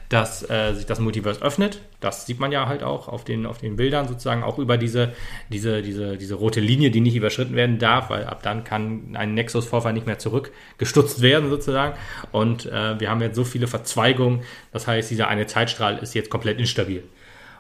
[0.10, 1.80] dass äh, sich das Multiverse öffnet.
[2.00, 5.14] Das sieht man ja halt auch auf den, auf den Bildern sozusagen, auch über diese,
[5.50, 9.36] diese, diese, diese rote Linie, die nicht überschritten werden darf, weil ab dann kann ein
[9.36, 11.96] Nexus-Vorfall nicht mehr zurückgestutzt werden sozusagen.
[12.32, 14.42] Und äh, wir haben jetzt so viele Verzweigungen,
[14.72, 17.04] das heißt, dieser eine Zeitstrahl ist jetzt komplett instabil.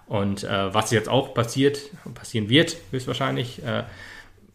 [0.07, 1.81] Und äh, was jetzt auch passiert,
[2.15, 3.83] passieren wird, höchstwahrscheinlich, äh,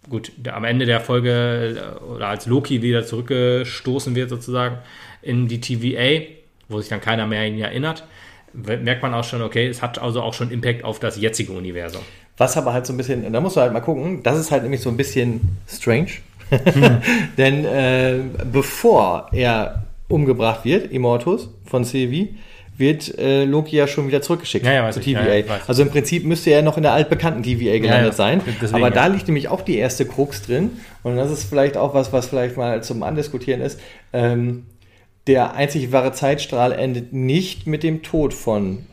[0.09, 4.79] gut, am Ende der Folge äh, oder als Loki wieder zurückgestoßen wird sozusagen
[5.23, 6.27] in die TVA,
[6.69, 8.05] wo sich dann keiner mehr ihn erinnert,
[8.53, 12.03] merkt man auch schon, okay, es hat also auch schon Impact auf das jetzige Universum.
[12.37, 14.63] Was aber halt so ein bisschen, da musst du halt mal gucken, das ist halt
[14.63, 16.09] nämlich so ein bisschen strange.
[16.51, 16.99] Hm.
[17.39, 18.21] Denn äh,
[18.53, 22.37] bevor er umgebracht wird, Immortus von Sylvie,
[22.77, 25.35] wird äh, Loki ja schon wieder zurückgeschickt ja, ja, zu TVA.
[25.35, 28.41] Ja, also im Prinzip müsste er noch in der altbekannten TVA gelandet sein.
[28.61, 30.71] Deswegen, aber da liegt nämlich auch die erste Krux drin.
[31.03, 33.79] Und das ist vielleicht auch was, was vielleicht mal zum Andiskutieren ist.
[34.13, 34.67] Ähm,
[35.27, 38.87] der einzig wahre Zeitstrahl endet nicht mit dem Tod von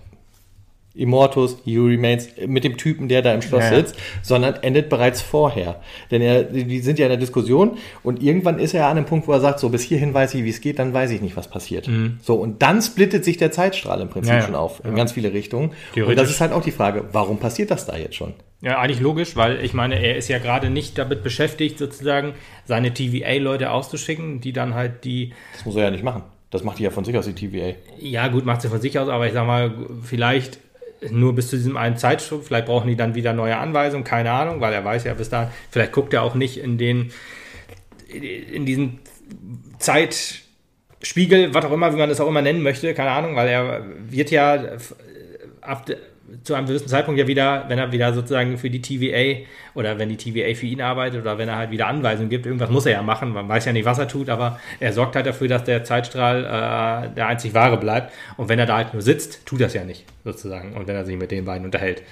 [0.93, 5.21] Immortus, You Remains, mit dem Typen, der da im Schloss ja, sitzt, sondern endet bereits
[5.21, 5.81] vorher.
[6.09, 9.27] Denn er, die sind ja in der Diskussion und irgendwann ist er an einem Punkt,
[9.27, 11.37] wo er sagt, so bis hierhin weiß ich, wie es geht, dann weiß ich nicht,
[11.37, 11.87] was passiert.
[11.87, 12.19] Mhm.
[12.21, 15.31] So, und dann splittet sich der Zeitstrahl im Prinzip ja, schon auf, in ganz viele
[15.33, 15.71] Richtungen.
[15.95, 18.33] Und das ist halt auch die Frage, warum passiert das da jetzt schon?
[18.61, 22.33] Ja, eigentlich logisch, weil ich meine, er ist ja gerade nicht damit beschäftigt, sozusagen
[22.65, 25.33] seine TVA-Leute auszuschicken, die dann halt die.
[25.53, 26.23] Das muss er ja nicht machen.
[26.51, 27.75] Das macht die ja von sich aus, die TVA.
[27.97, 29.73] Ja, gut, macht sie von sich aus, aber ich sag mal,
[30.03, 30.59] vielleicht
[31.09, 32.43] nur bis zu diesem einen Zeitstück.
[32.43, 35.49] Vielleicht brauchen die dann wieder neue Anweisungen, keine Ahnung, weil er weiß ja bis dahin,
[35.69, 37.11] vielleicht guckt er auch nicht in den,
[38.07, 38.99] in diesen
[39.79, 43.85] Zeitspiegel, was auch immer, wie man das auch immer nennen möchte, keine Ahnung, weil er
[44.09, 44.77] wird ja
[45.61, 45.85] ab,
[46.43, 50.09] zu einem gewissen Zeitpunkt ja wieder, wenn er wieder sozusagen für die TVA oder wenn
[50.09, 52.93] die TVA für ihn arbeitet oder wenn er halt wieder Anweisungen gibt, irgendwas muss er
[52.93, 53.31] ja machen.
[53.31, 56.43] Man weiß ja nicht, was er tut, aber er sorgt halt dafür, dass der Zeitstrahl
[56.43, 58.13] äh, der einzig wahre bleibt.
[58.37, 60.73] Und wenn er da halt nur sitzt, tut das ja nicht, sozusagen.
[60.73, 62.03] Und wenn er sich mit den beiden unterhält.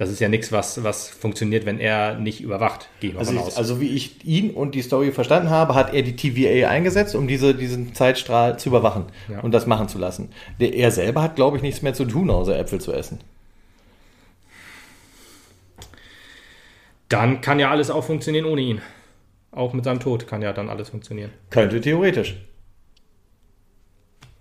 [0.00, 3.82] Das ist ja nichts, was, was funktioniert, wenn er nicht überwacht, gehe also, ich, also
[3.82, 7.54] wie ich ihn und die Story verstanden habe, hat er die TVA eingesetzt, um diese,
[7.54, 9.40] diesen Zeitstrahl zu überwachen ja.
[9.40, 10.30] und das machen zu lassen.
[10.58, 13.18] Der, er selber hat, glaube ich, nichts mehr zu tun, außer Äpfel zu essen.
[17.10, 18.80] Dann kann ja alles auch funktionieren ohne ihn.
[19.52, 21.30] Auch mit seinem Tod kann ja dann alles funktionieren.
[21.50, 22.36] Könnte theoretisch.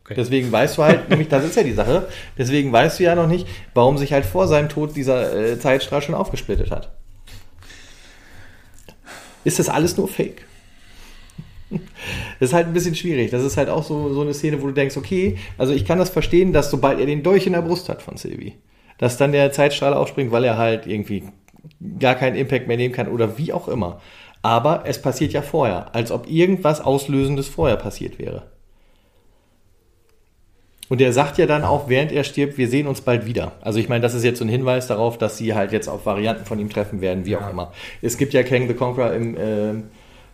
[0.06, 0.14] Okay.
[0.16, 2.08] Deswegen weißt du halt, nämlich das ist ja die Sache,
[2.38, 6.02] deswegen weißt du ja noch nicht, warum sich halt vor seinem Tod dieser äh, Zeitstrahl
[6.02, 6.92] schon aufgesplittet hat.
[9.44, 10.46] Ist das alles nur Fake?
[11.70, 11.80] Das
[12.50, 13.32] ist halt ein bisschen schwierig.
[13.32, 16.00] Das ist halt auch so, so eine Szene, wo du denkst, okay, also ich kann
[16.00, 18.56] das verstehen, dass sobald er den Dolch in der Brust hat von Sylvie,
[18.98, 21.24] dass dann der Zeitstrahl aufspringt, weil er halt irgendwie
[22.00, 24.02] gar keinen Impact mehr nehmen kann oder wie auch immer.
[24.42, 28.44] Aber es passiert ja vorher, als ob irgendwas Auslösendes vorher passiert wäre.
[30.90, 33.52] Und er sagt ja dann auch, während er stirbt, wir sehen uns bald wieder.
[33.62, 36.06] Also ich meine, das ist jetzt so ein Hinweis darauf, dass sie halt jetzt auf
[36.06, 37.42] Varianten von ihm treffen werden, wie ja.
[37.42, 37.72] auch immer.
[38.02, 39.84] Es gibt ja Kang the Conqueror im äh,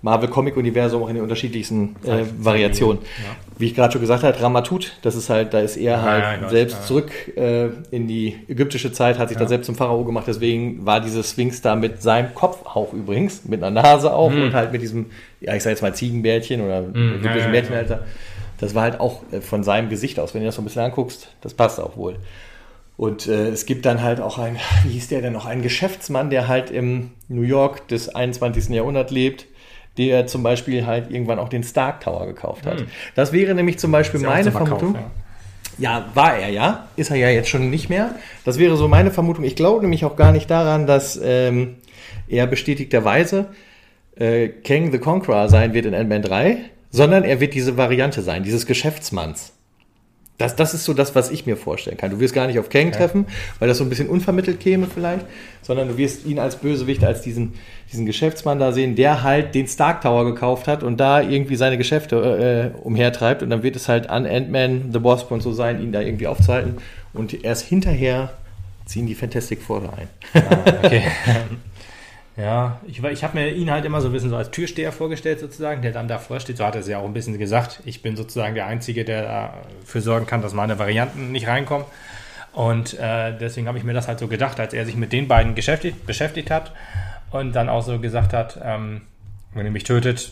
[0.06, 3.02] Marvel Comic Universum auch in den unterschiedlichsten äh, Variationen.
[3.02, 3.36] Ja.
[3.58, 6.42] Wie ich gerade schon gesagt habe, Ramatut, das ist halt, da ist er halt ja,
[6.44, 10.26] ja, selbst zurück äh, in die ägyptische Zeit, hat sich da selbst zum Pharao gemacht,
[10.28, 14.44] deswegen war diese Sphinx da mit seinem Kopf auch übrigens, mit einer Nase auch mhm.
[14.44, 15.08] und halt mit diesem,
[15.42, 17.16] ja ich sag jetzt mal Ziegenbärtchen oder mhm.
[17.16, 17.98] ägyptischen Bärtchen halt
[18.60, 20.84] Das war halt auch äh, von seinem Gesicht aus, wenn du das so ein bisschen
[20.84, 22.18] anguckst, das passt auch wohl.
[22.96, 26.30] Und äh, es gibt dann halt auch ein, wie hieß der denn noch, ein Geschäftsmann,
[26.30, 28.70] der halt im New York des 21.
[28.70, 29.48] Jahrhunderts lebt,
[29.98, 32.82] der zum Beispiel halt irgendwann auch den Stark Tower gekauft hat.
[32.82, 32.88] Hm.
[33.16, 34.94] Das wäre nämlich zum Beispiel meine Vermutung.
[34.94, 35.12] Verkauf,
[35.78, 36.00] ja.
[36.00, 36.06] ja.
[36.14, 36.88] war er ja.
[36.96, 38.16] Ist er ja jetzt schon nicht mehr.
[38.44, 39.44] Das wäre so meine Vermutung.
[39.44, 41.76] Ich glaube nämlich auch gar nicht daran, dass ähm,
[42.28, 43.48] er bestätigterweise
[44.18, 46.58] äh, Kang the Conqueror sein wird in Ant-Man 3,
[46.92, 49.55] sondern er wird diese Variante sein, dieses Geschäftsmanns.
[50.38, 52.12] Das, das ist so das, was ich mir vorstellen kann.
[52.12, 53.26] Du wirst gar nicht auf Kang treffen,
[53.60, 55.26] weil das so ein bisschen unvermittelt käme vielleicht,
[55.62, 57.54] sondern du wirst ihn als Bösewicht, als diesen,
[57.92, 61.78] diesen Geschäftsmann da sehen, der halt den Stark Tower gekauft hat und da irgendwie seine
[61.78, 65.82] Geschäfte äh, umhertreibt und dann wird es halt an Ant-Man, The Wasp und so sein,
[65.82, 66.78] ihn da irgendwie aufzuhalten
[67.14, 68.34] und erst hinterher
[68.86, 70.10] ziehen die Fantastic Four da ein.
[70.34, 71.04] Ah, okay.
[72.38, 75.40] Ja, ich, ich habe mir ihn halt immer so ein bisschen so als Türsteher vorgestellt,
[75.40, 76.58] sozusagen, der dann davor steht.
[76.58, 77.82] So hat er es ja auch ein bisschen gesagt.
[77.86, 81.86] Ich bin sozusagen der Einzige, der dafür sorgen kann, dass meine Varianten nicht reinkommen.
[82.52, 85.28] Und äh, deswegen habe ich mir das halt so gedacht, als er sich mit den
[85.28, 86.74] beiden beschäftigt, beschäftigt hat
[87.32, 89.02] und dann auch so gesagt hat, ähm,
[89.54, 90.32] wenn ihr mich tötet,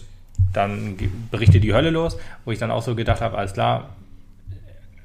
[0.51, 0.97] dann
[1.31, 2.17] berichtet die Hölle los.
[2.43, 3.95] Wo ich dann auch so gedacht habe, alles klar,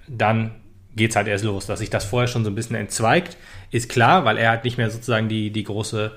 [0.09, 0.51] dann
[0.97, 1.67] geht es halt erst los.
[1.67, 3.37] Dass sich das vorher schon so ein bisschen entzweigt,
[3.71, 6.13] ist klar, weil er halt nicht mehr sozusagen die, die große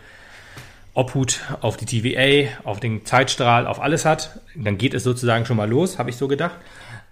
[0.94, 5.58] Obhut auf die TVA, auf den Zeitstrahl, auf alles hat, dann geht es sozusagen schon
[5.58, 6.58] mal los, habe ich so gedacht.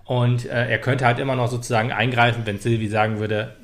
[0.04, 3.56] Und äh, er könnte halt immer noch sozusagen eingreifen, wenn Sylvie sagen würde,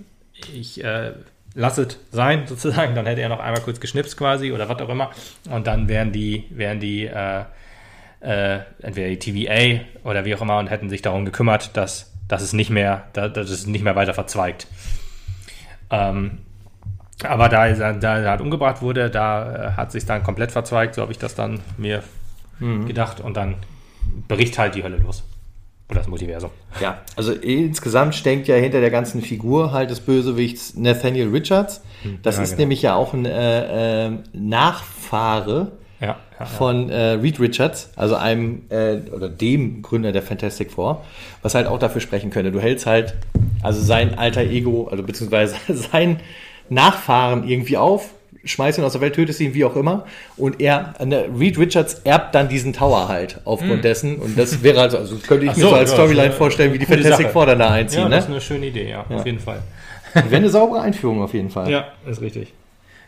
[0.54, 1.14] ich äh,
[1.54, 4.90] lasse es sein, sozusagen, dann hätte er noch einmal kurz geschnipst quasi oder was auch
[4.90, 5.12] immer.
[5.50, 7.44] Und dann wären die, wären die äh,
[8.22, 12.42] äh, entweder die TVA oder wie auch immer und hätten sich darum gekümmert, dass, dass
[12.42, 14.68] es nicht mehr, dass, dass es nicht mehr weiter verzweigt.
[15.90, 16.40] Ähm,
[17.24, 20.96] Aber da, da, da er halt umgebracht wurde, da äh, hat sich dann komplett verzweigt,
[20.96, 22.04] so habe ich das dann mir
[22.60, 22.86] mhm.
[22.88, 23.22] gedacht.
[23.22, 23.56] Und dann
[24.28, 25.24] bricht halt die Hölle los.
[25.90, 26.50] Oder das Multiversum.
[26.82, 31.84] Ja, also insgesamt steckt ja hinter der ganzen Figur halt des Bösewichts Nathaniel Richards.
[32.02, 32.62] Hm, das ja, ist genau.
[32.62, 38.64] nämlich ja auch ein äh, äh, Nachfahre ja, ja, von äh, Reed Richards, also einem
[38.70, 41.06] äh, oder dem Gründer der Fantastic Four,
[41.44, 42.52] was halt auch dafür sprechen könnte.
[42.52, 43.14] Du hältst halt
[43.62, 45.56] also sein alter Ego, also beziehungsweise
[45.92, 46.20] sein
[46.70, 48.10] Nachfahren irgendwie auf,
[48.44, 50.06] schmeißt ihn aus der Welt, tötest ihn, wie auch immer.
[50.38, 53.82] Und er, ne, Reed Richards erbt dann diesen Tower halt aufgrund mm.
[53.82, 54.16] dessen.
[54.18, 56.80] Und das wäre also, also könnte ich Ach mir so, als Storyline ja, vorstellen, wie
[56.80, 58.04] die Fantastic Four dann da einziehen.
[58.04, 58.36] Ja, das ne?
[58.38, 59.16] ist eine schöne Idee, ja, ja.
[59.16, 59.62] auf jeden Fall.
[60.14, 61.70] Wäre eine saubere Einführung auf jeden Fall.
[61.70, 62.54] Ja, ist richtig.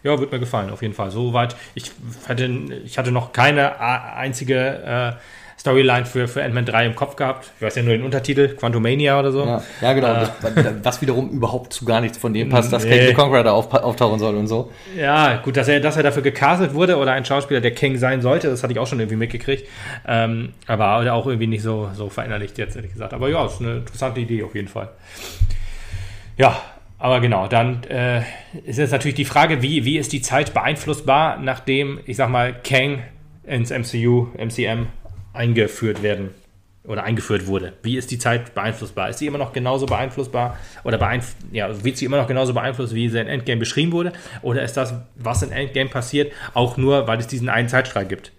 [0.04, 1.12] Ja, wird mir gefallen, auf jeden Fall.
[1.12, 1.56] Soweit.
[1.74, 1.92] Ich
[2.28, 2.46] hatte,
[2.86, 5.20] ich hatte noch keine einzige äh,
[5.68, 7.52] Storyline für, für Ant-Man 3 im Kopf gehabt.
[7.58, 9.46] Ich weiß ja nur den Untertitel, Quantumania oder so.
[9.46, 10.14] Ja, ja genau.
[10.14, 12.98] Äh, das, was wiederum überhaupt zu gar nichts von dem passt, dass nee.
[12.98, 14.72] King the Conqueror da auf, auftauchen soll und so.
[14.98, 18.22] Ja, gut, dass er, dass er dafür gecastet wurde oder ein Schauspieler, der King sein
[18.22, 19.68] sollte, das hatte ich auch schon irgendwie mitgekriegt.
[20.08, 23.14] Ähm, aber auch irgendwie nicht so, so verinnerlicht jetzt, ehrlich gesagt.
[23.14, 24.90] Aber ja, ist eine interessante Idee auf jeden Fall.
[26.38, 26.62] Ja,
[26.98, 28.22] aber genau, dann äh,
[28.66, 32.56] ist jetzt natürlich die Frage, wie, wie ist die Zeit beeinflussbar, nachdem, ich sag mal,
[32.64, 33.04] Kang
[33.44, 34.88] ins MCU, MCM
[35.38, 36.32] eingeführt werden
[36.84, 37.74] oder eingeführt wurde.
[37.84, 39.10] Wie ist die Zeit beeinflussbar?
[39.10, 42.96] Ist sie immer noch genauso beeinflussbar oder beeinf ja, wird sie immer noch genauso beeinflusst,
[42.96, 44.14] wie sie in Endgame beschrieben wurde?
[44.42, 48.32] Oder ist das, was in Endgame passiert, auch nur, weil es diesen einen Zeitstrahl gibt?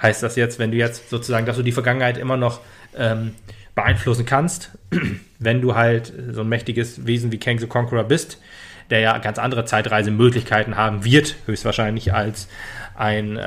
[0.00, 2.60] Heißt das jetzt, wenn du jetzt sozusagen, dass du die Vergangenheit immer noch
[2.96, 3.32] ähm,
[3.74, 4.70] beeinflussen kannst,
[5.38, 8.38] wenn du halt so ein mächtiges Wesen wie Kang the Conqueror bist,
[8.90, 12.48] der ja ganz andere Zeitreisemöglichkeiten haben wird, höchstwahrscheinlich als
[12.96, 13.40] ein äh,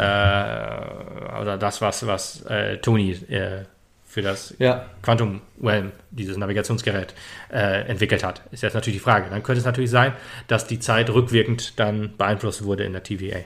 [1.42, 3.64] oder das, was, was äh, Tony äh,
[4.06, 4.86] für das ja.
[5.04, 7.14] Quantum Realm, dieses Navigationsgerät,
[7.52, 8.42] äh, entwickelt hat.
[8.52, 9.30] Ist jetzt natürlich die Frage.
[9.30, 10.14] Dann könnte es natürlich sein,
[10.48, 13.40] dass die Zeit rückwirkend dann beeinflusst wurde in der TVA.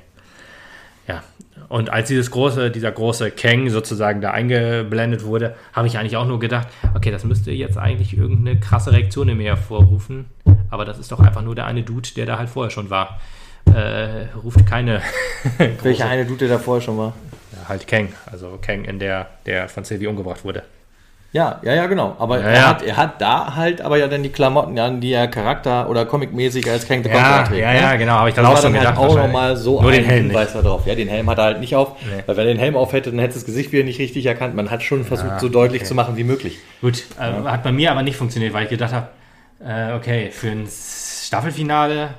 [1.07, 1.23] Ja,
[1.67, 6.27] und als dieses große, dieser große Kang sozusagen da eingeblendet wurde, habe ich eigentlich auch
[6.27, 10.25] nur gedacht, okay, das müsste jetzt eigentlich irgendeine krasse Reaktion in mir hervorrufen.
[10.69, 13.19] Aber das ist doch einfach nur der eine Dude, der da halt vorher schon war
[13.66, 15.01] äh, ruft keine.
[15.84, 17.14] Welcher eine Dude da vorher schon war?
[17.53, 20.64] Ja, halt Kang, also Kang in der, der von Sylvie umgebracht wurde.
[21.34, 22.18] Ja, ja, ja, genau.
[22.20, 22.68] Aber ja, er, ja.
[22.68, 26.05] Hat, er hat da halt aber ja dann die Klamotten an, die er Charakter- oder
[26.05, 27.62] Comicmäßig als Kang the ja, trägt.
[27.62, 27.80] Ja, ne?
[27.80, 28.97] ja, genau, habe ich dann auch schon dann gedacht.
[28.97, 30.86] Halt auch nochmal so Nur den Helm Hinweis darauf.
[30.86, 32.24] Ja, den Helm hat er halt nicht auf, nee.
[32.26, 34.55] weil wenn er den Helm auf hätte, dann hätte das Gesicht wieder nicht richtig erkannt.
[34.55, 35.88] Man hat schon versucht, so deutlich okay.
[35.88, 36.59] zu machen wie möglich.
[36.82, 39.07] Gut, äh, hat bei mir aber nicht funktioniert, weil ich gedacht habe,
[39.66, 42.09] äh, okay, für ein Staffelfinale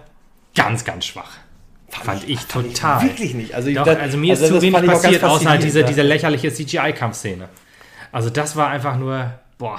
[0.54, 1.38] ganz, ganz schwach.
[1.88, 3.02] Fand ich total.
[3.02, 3.54] Wirklich nicht.
[3.54, 6.52] Also, Doch, das, also mir ist also zu wenig passiert, außer halt diese, diese lächerliche
[6.52, 7.48] CGI-Kampfszene.
[8.10, 9.78] Also das war einfach nur, boah,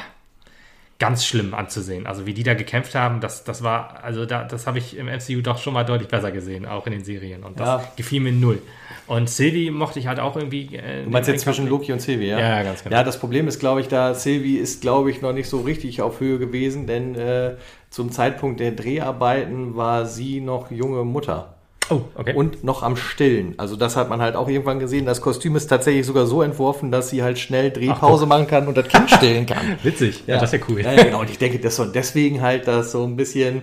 [1.00, 2.08] ganz schlimm anzusehen.
[2.08, 5.08] Also wie die da gekämpft haben, das, das war, also da, das habe ich im
[5.08, 7.44] MCU doch schon mal deutlich besser gesehen, auch in den Serien.
[7.44, 7.92] Und das ja.
[7.96, 8.62] gefiel mir null.
[9.06, 10.76] Und Sylvie mochte ich halt auch irgendwie.
[10.76, 12.40] Äh, du meinst jetzt zwischen Loki und Sylvie, ja?
[12.40, 12.96] Ja, ganz genau.
[12.96, 16.02] Ja, das Problem ist, glaube ich, da Sylvie ist, glaube ich, noch nicht so richtig
[16.02, 17.56] auf Höhe gewesen, denn äh,
[17.94, 21.54] zum Zeitpunkt der Dreharbeiten war sie noch junge Mutter.
[21.92, 22.34] Oh, okay.
[22.34, 23.54] Und noch am Stillen.
[23.58, 25.06] Also das hat man halt auch irgendwann gesehen.
[25.06, 28.68] Das Kostüm ist tatsächlich sogar so entworfen, dass sie halt schnell Drehpause Ach, machen kann
[28.68, 29.78] und das Kind stillen kann.
[29.84, 30.82] Witzig, ja, ja, das ist ja cool.
[30.82, 31.20] Ja, ja, genau.
[31.20, 33.62] Und ich denke, dass du deswegen halt das so ein bisschen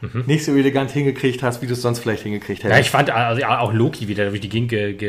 [0.00, 0.22] mhm.
[0.28, 2.76] nicht so elegant hingekriegt hast, wie du es sonst vielleicht hingekriegt hättest.
[2.76, 5.00] Ja, ich fand also auch Loki wieder durch die Gegend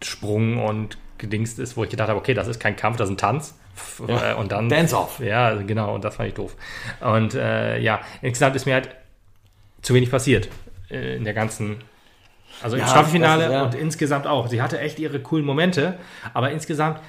[0.00, 3.16] gesprungen und gedingst ist, wo ich gedacht habe, okay, das ist kein Kampf, das ist
[3.16, 3.58] ein Tanz.
[4.06, 4.32] Ja.
[4.32, 4.68] Äh, und dann.
[4.68, 5.20] Dance off.
[5.20, 6.56] Ja, genau, und das fand ich doof.
[7.00, 8.90] Und äh, ja, insgesamt ist mir halt
[9.82, 10.48] zu wenig passiert.
[10.90, 11.78] Äh, in der ganzen
[12.62, 13.62] also im ja, Staffelfinale ist, ja.
[13.62, 14.48] und insgesamt auch.
[14.48, 15.98] Sie hatte echt ihre coolen Momente,
[16.34, 17.00] aber insgesamt,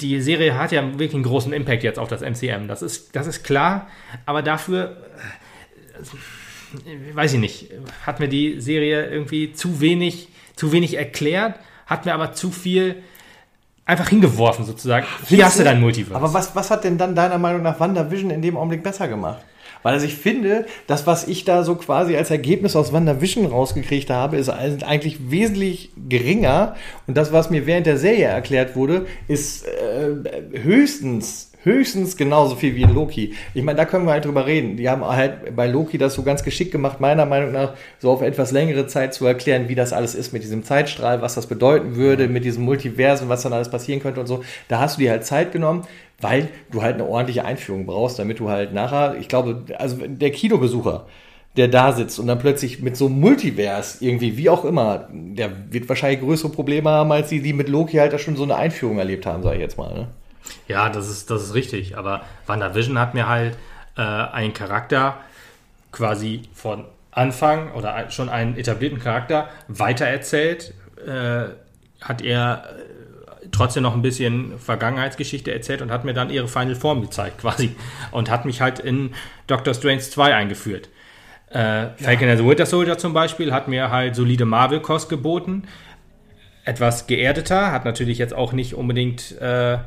[0.00, 2.66] die Serie hat ja wirklich einen großen Impact jetzt auf das MCM.
[2.66, 3.88] Das ist, das ist klar,
[4.24, 4.96] aber dafür,
[6.86, 7.70] äh, weiß ich nicht,
[8.06, 13.02] hat mir die Serie irgendwie zu wenig, zu wenig erklärt, hat mir aber zu viel
[13.84, 15.06] einfach hingeworfen sozusagen.
[15.28, 16.16] Wie hast du dein Multiverse?
[16.16, 19.42] Aber was, was hat denn dann deiner Meinung nach WandaVision in dem Augenblick besser gemacht?
[19.82, 24.10] Weil also ich finde, das, was ich da so quasi als Ergebnis aus WandaVision rausgekriegt
[24.10, 26.76] habe, ist eigentlich wesentlich geringer.
[27.06, 32.74] Und das, was mir während der Serie erklärt wurde, ist äh, höchstens höchstens genauso viel
[32.74, 33.34] wie in Loki.
[33.54, 34.76] Ich meine, da können wir halt drüber reden.
[34.76, 38.22] Die haben halt bei Loki das so ganz geschickt gemacht, meiner Meinung nach, so auf
[38.22, 41.96] etwas längere Zeit zu erklären, wie das alles ist mit diesem Zeitstrahl, was das bedeuten
[41.96, 44.42] würde, mit diesem Multiversum, was dann alles passieren könnte und so.
[44.68, 45.84] Da hast du dir halt Zeit genommen
[46.22, 50.30] weil du halt eine ordentliche Einführung brauchst, damit du halt nachher, ich glaube, also der
[50.30, 51.06] Kinobesucher,
[51.56, 55.50] der da sitzt und dann plötzlich mit so einem Multivers irgendwie, wie auch immer, der
[55.70, 58.56] wird wahrscheinlich größere Probleme haben, als die, die mit Loki halt da schon so eine
[58.56, 59.92] Einführung erlebt haben, sage ich jetzt mal.
[59.92, 60.08] Ne?
[60.68, 61.96] Ja, das ist, das ist richtig.
[61.96, 63.56] Aber WandaVision hat mir halt
[63.96, 65.16] äh, einen Charakter
[65.90, 70.72] quasi von Anfang oder schon einen etablierten Charakter weitererzählt,
[71.06, 71.44] äh,
[72.00, 76.74] hat er äh, trotzdem noch ein bisschen Vergangenheitsgeschichte erzählt und hat mir dann ihre Final
[76.74, 77.76] Form gezeigt, quasi.
[78.10, 79.14] Und hat mich halt in
[79.46, 80.88] Doctor Strange 2 eingeführt.
[81.50, 85.64] Äh, Falcon and the Winter Soldier zum Beispiel hat mir halt solide Marvel-Kost geboten.
[86.64, 89.78] Etwas geerdeter, hat natürlich jetzt auch nicht unbedingt äh,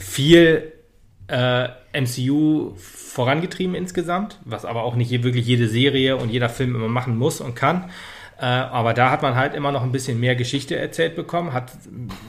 [0.00, 0.72] viel
[1.28, 6.88] äh, MCU vorangetrieben insgesamt, was aber auch nicht wirklich jede Serie und jeder Film immer
[6.88, 7.90] machen muss und kann.
[8.40, 11.72] Äh, aber da hat man halt immer noch ein bisschen mehr Geschichte erzählt bekommen, hat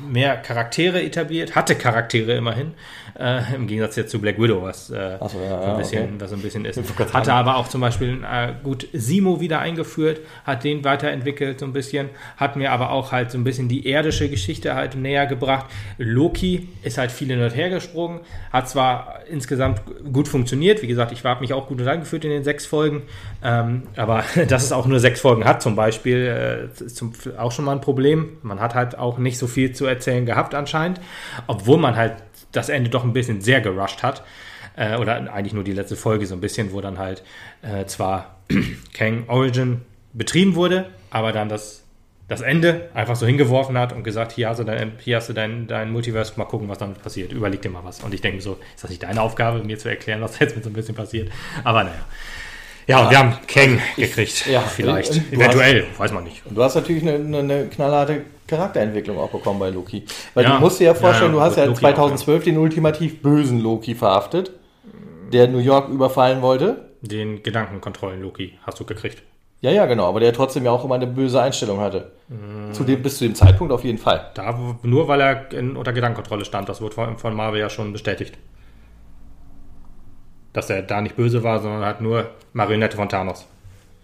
[0.10, 2.74] mehr Charaktere etabliert, hatte Charaktere immerhin,
[3.22, 6.14] äh, im Gegensatz jetzt zu Black Widow, was, äh, so, ja, so ein bisschen, okay.
[6.20, 7.14] was ein bisschen ist.
[7.14, 11.74] Hatte aber auch zum Beispiel äh, gut Simo wieder eingeführt, hat den weiterentwickelt so ein
[11.74, 15.68] bisschen, hat mir aber auch halt so ein bisschen die erdische Geschichte halt näher gebracht.
[15.98, 21.12] Loki ist halt viel hin und her gesprungen, hat zwar insgesamt gut funktioniert, wie gesagt,
[21.12, 23.04] ich habe mich auch gut reingeführt in den sechs Folgen,
[23.44, 27.14] ähm, aber dass es auch nur sechs Folgen hat zum Beispiel, Beispiel äh, ist zum,
[27.38, 28.38] auch schon mal ein Problem.
[28.42, 31.02] Man hat halt auch nicht so viel zu erzählen gehabt anscheinend,
[31.48, 32.14] obwohl man halt
[32.52, 34.24] das Ende doch ein bisschen sehr gerusht hat.
[34.76, 37.24] Äh, oder eigentlich nur die letzte Folge so ein bisschen, wo dann halt
[37.62, 38.38] äh, zwar
[38.94, 39.82] Kang Origin
[40.14, 41.84] betrieben wurde, aber dann das,
[42.28, 45.34] das Ende einfach so hingeworfen hat und gesagt, hier hast du dein, hier hast du
[45.34, 47.34] dein, dein Multiverse, mal gucken, was damit passiert.
[47.34, 48.02] Überleg dir mal was.
[48.02, 50.64] Und ich denke so, ist das nicht deine Aufgabe, mir zu erklären, was jetzt mit
[50.64, 51.30] so ein bisschen passiert?
[51.64, 52.06] Aber naja.
[52.92, 54.48] Ja, und wir haben Kang gekriegt.
[54.48, 55.16] Ja, vielleicht.
[55.32, 56.44] Eventuell, hast, weiß man nicht.
[56.50, 60.04] Du hast natürlich eine, eine, knallharte Charakterentwicklung auch bekommen bei Loki.
[60.34, 62.58] Weil ja, du musst dir ja vorstellen, ja, du hast ja Loki 2012 auch, den
[62.58, 64.52] ultimativ bösen Loki verhaftet,
[65.32, 66.90] der New York überfallen wollte.
[67.00, 69.24] Den Gedankenkontrollen Loki hast du gekriegt.
[69.62, 72.12] Ja, ja, genau, aber der trotzdem ja auch immer eine böse Einstellung hatte.
[72.28, 72.74] Mm.
[72.74, 74.32] Zu dem, bis zu dem Zeitpunkt auf jeden Fall.
[74.34, 77.94] Da, nur weil er in, unter Gedankenkontrolle stand, das wurde von, von Marvel ja schon
[77.94, 78.38] bestätigt
[80.54, 83.46] dass er da nicht böse war, sondern halt nur Marionette von Thanos.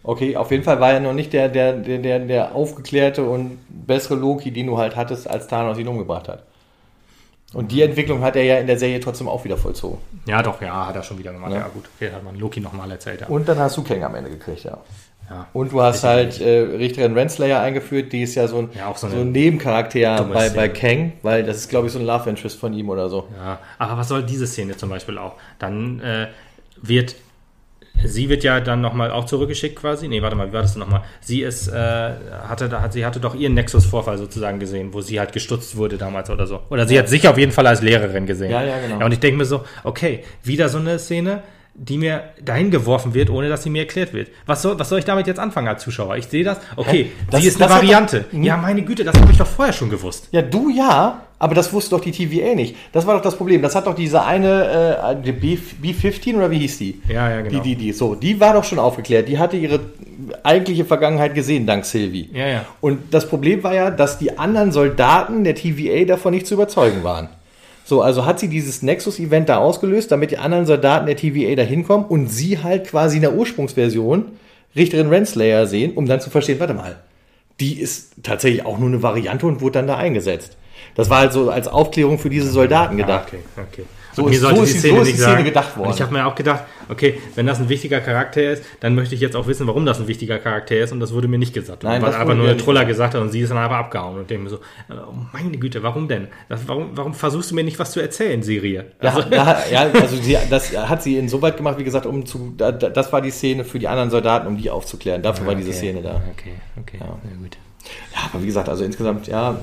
[0.04, 3.60] Okay, auf jeden Fall war er noch nicht der, der, der, der, der aufgeklärte und
[3.70, 6.44] bessere Loki, den du halt hattest, als Thanos ihn umgebracht hat.
[7.54, 10.00] Und die Entwicklung hat er ja in der Serie trotzdem auch wieder vollzogen.
[10.26, 11.52] Ja, doch, ja, hat er schon wieder gemacht.
[11.54, 13.22] Ja, ja gut, okay, hat man Loki nochmal erzählt.
[13.22, 13.28] Ja.
[13.28, 14.78] Und dann hast du Kang am Ende gekriegt, ja.
[15.30, 18.94] Ja und du hast halt äh, Richterin Renslayer eingeführt, die ist ja so ein, ja,
[18.96, 22.30] so, so ein Nebencharakter bei, bei Kang, weil das ist, glaube ich, so ein Love
[22.30, 23.28] Interest von ihm oder so.
[23.38, 25.36] Ja, aber was soll diese Szene zum Beispiel auch?
[25.60, 26.28] Dann äh,
[26.82, 27.16] wird
[28.04, 30.08] Sie wird ja dann nochmal auch zurückgeschickt quasi.
[30.08, 31.04] Nee, warte mal, wie war das denn nochmal?
[31.20, 32.12] Sie ist, äh,
[32.48, 36.30] hatte, hat, sie hatte doch ihren Nexus-Vorfall sozusagen gesehen, wo sie halt gestutzt wurde damals
[36.30, 36.62] oder so.
[36.70, 38.52] Oder sie hat sich auf jeden Fall als Lehrerin gesehen.
[38.52, 39.00] Ja, ja, genau.
[39.00, 41.42] Ja, und ich denke mir so, okay, wieder so eine Szene,
[41.80, 44.30] die mir dahin geworfen wird, ohne dass sie mir erklärt wird.
[44.48, 46.18] Was soll, was soll ich damit jetzt anfangen als Zuschauer?
[46.18, 48.26] Ich sehe das, okay, das, sie ist eine Variante.
[48.32, 50.28] Doch, ja, meine Güte, das habe ich doch vorher schon gewusst.
[50.32, 52.76] Ja, du ja, aber das wusste doch die TVA nicht.
[52.94, 53.62] Das war doch das Problem.
[53.62, 57.00] Das hat doch diese eine, äh, die B, B15 oder wie hieß die?
[57.08, 57.62] Ja, ja, genau.
[57.62, 59.28] Die, die, die, so, die war doch schon aufgeklärt.
[59.28, 59.80] Die hatte ihre
[60.42, 62.32] eigentliche Vergangenheit gesehen, dank Sylvie.
[62.34, 62.66] Ja, ja.
[62.82, 67.04] Und das Problem war ja, dass die anderen Soldaten der TVA davon nicht zu überzeugen
[67.04, 67.30] waren.
[67.88, 71.62] So, also hat sie dieses Nexus-Event da ausgelöst, damit die anderen Soldaten der TVA da
[71.62, 74.26] hinkommen und sie halt quasi in der Ursprungsversion
[74.76, 76.98] Richterin Renslayer sehen, um dann zu verstehen, warte mal,
[77.62, 80.58] die ist tatsächlich auch nur eine Variante und wurde dann da eingesetzt.
[80.96, 83.30] Das war halt so als Aufklärung für diese Soldaten gedacht.
[83.32, 83.86] Ah, okay, okay.
[84.18, 85.90] So, ist, so, ist, die Szene, so ist die Szene gedacht worden.
[85.90, 89.14] Und ich habe mir auch gedacht, okay, wenn das ein wichtiger Charakter ist, dann möchte
[89.14, 90.92] ich jetzt auch wissen, warum das ein wichtiger Charakter ist.
[90.92, 91.84] Und das wurde mir nicht gesagt.
[91.84, 94.18] Nein, weil aber nur der Troller gesagt hat und sie ist dann aber abgehauen.
[94.18, 94.58] Und denke mir so,
[94.90, 96.30] oh meine Güte, warum denn?
[96.50, 98.88] Das, warum, warum versuchst du mir nicht was zu erzählen, Serie?
[98.98, 103.14] Also, ja, ja, also sie, das hat sie insoweit gemacht, wie gesagt, um zu, das
[103.14, 105.22] war die Szene für die anderen Soldaten, um die aufzuklären.
[105.22, 105.48] Dafür okay.
[105.50, 106.24] war diese Szene da.
[106.34, 107.06] Okay, okay, ja.
[107.06, 107.58] ja gut.
[108.14, 109.60] Ja, aber wie gesagt, also insgesamt, ja,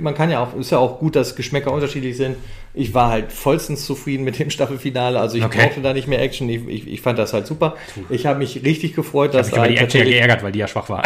[0.00, 2.36] man kann ja auch, ist ja auch gut, dass Geschmäcker unterschiedlich sind.
[2.74, 5.62] Ich war halt vollstens zufrieden mit dem Staffelfinale, also ich okay.
[5.62, 6.48] brauchte da nicht mehr Action.
[6.48, 7.76] Ich, ich, ich fand das halt super.
[8.10, 9.54] Ich habe mich richtig gefreut, dass ich.
[9.54, 11.02] Ich habe mich die Action ja geärgert, weil die ja schwach war.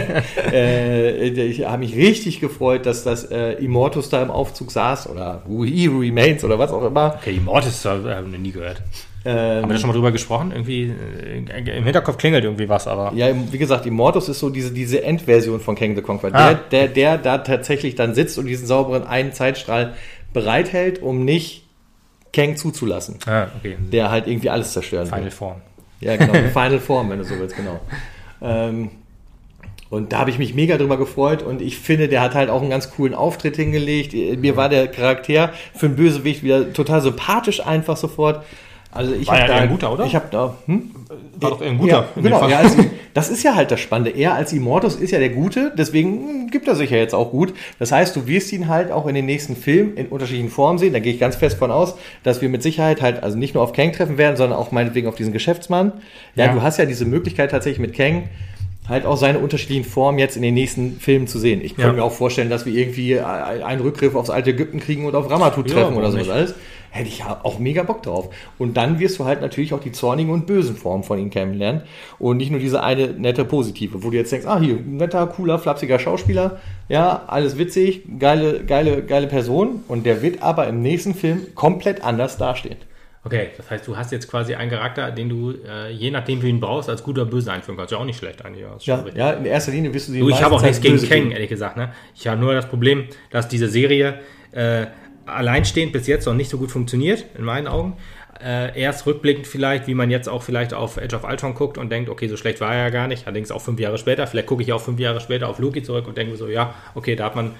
[0.52, 5.42] äh, ich habe mich richtig gefreut, dass das äh, Immortus da im Aufzug saß oder
[5.48, 7.16] He Remains oder was auch immer.
[7.20, 8.82] Okay, Immortus äh, haben wir nie gehört.
[9.28, 10.52] Ähm, Haben wir da schon mal drüber gesprochen?
[10.52, 13.12] Irgendwie äh, im Hinterkopf klingelt irgendwie was, aber.
[13.14, 16.34] Ja, wie gesagt, Immortus ist so diese, diese Endversion von King the Conqueror.
[16.34, 16.54] Ah.
[16.54, 19.94] Der, der, der da tatsächlich dann sitzt und diesen sauberen einen Zeitstrahl
[20.32, 21.66] bereithält, um nicht
[22.32, 23.18] Kang zuzulassen.
[23.26, 23.76] Ah, okay.
[23.92, 25.30] Der halt irgendwie alles zerstören Final will.
[25.30, 25.60] Form.
[26.00, 26.32] Ja, genau.
[26.52, 27.80] Final Form, wenn du so willst, genau.
[28.40, 28.90] Ähm,
[29.90, 32.62] und da habe ich mich mega drüber gefreut und ich finde, der hat halt auch
[32.62, 34.14] einen ganz coolen Auftritt hingelegt.
[34.38, 38.44] Mir war der Charakter für einen Bösewicht wieder total sympathisch einfach sofort.
[38.98, 40.04] Also ich War ja da, ein guter, oder?
[40.06, 40.90] Ich habe da, hm?
[41.36, 42.08] War doch eher ein guter.
[42.16, 42.84] Ja, genau, ja, also,
[43.14, 44.10] das ist ja halt das Spannende.
[44.10, 47.54] Er als Immortus ist ja der Gute, deswegen gibt er sich ja jetzt auch gut.
[47.78, 50.92] Das heißt, du wirst ihn halt auch in den nächsten Filmen in unterschiedlichen Formen sehen.
[50.92, 51.94] Da gehe ich ganz fest von aus,
[52.24, 55.06] dass wir mit Sicherheit halt also nicht nur auf Kang treffen werden, sondern auch meinetwegen
[55.06, 55.92] auf diesen Geschäftsmann.
[56.34, 56.52] Ja, Ja.
[56.54, 58.24] du hast ja diese Möglichkeit tatsächlich mit Kang
[58.88, 61.60] halt auch seine unterschiedlichen Formen jetzt in den nächsten Filmen zu sehen.
[61.62, 61.92] Ich könnte Ja.
[61.96, 65.70] mir auch vorstellen, dass wir irgendwie einen Rückgriff aufs alte Ägypten kriegen und auf Ramatut
[65.70, 66.54] treffen oder sowas alles.
[66.98, 68.28] Hätte ich ja auch mega Bock drauf.
[68.58, 71.82] Und dann wirst du halt natürlich auch die zornigen und bösen Formen von ihm kennenlernen.
[72.18, 75.60] Und nicht nur diese eine nette positive, wo du jetzt denkst, ah, hier, netter, cooler,
[75.60, 76.58] flapsiger Schauspieler.
[76.88, 79.84] Ja, alles witzig, geile, geile, geile Person.
[79.86, 82.78] Und der wird aber im nächsten Film komplett anders dastehen.
[83.22, 86.46] Okay, das heißt, du hast jetzt quasi einen Charakter, den du, äh, je nachdem, wie
[86.46, 87.92] du ihn brauchst, als guter Böse einführen kannst.
[87.92, 88.64] Ja, auch nicht schlecht eigentlich.
[88.80, 91.30] Ja, Ja, in erster Linie wirst du sie Du, ich habe auch nichts gegen Kang,
[91.30, 91.76] ehrlich gesagt.
[91.76, 91.92] Ne?
[92.16, 94.20] Ich habe nur das Problem, dass diese Serie
[94.52, 94.86] äh,
[95.28, 97.96] alleinstehend bis jetzt noch nicht so gut funktioniert, in meinen Augen.
[98.42, 101.90] Äh, erst rückblickend vielleicht, wie man jetzt auch vielleicht auf Edge of Ultron guckt und
[101.90, 103.26] denkt, okay, so schlecht war er ja gar nicht.
[103.26, 104.26] Allerdings auch fünf Jahre später.
[104.26, 107.16] Vielleicht gucke ich auch fünf Jahre später auf Loki zurück und denke so, ja, okay,
[107.16, 107.52] da hat man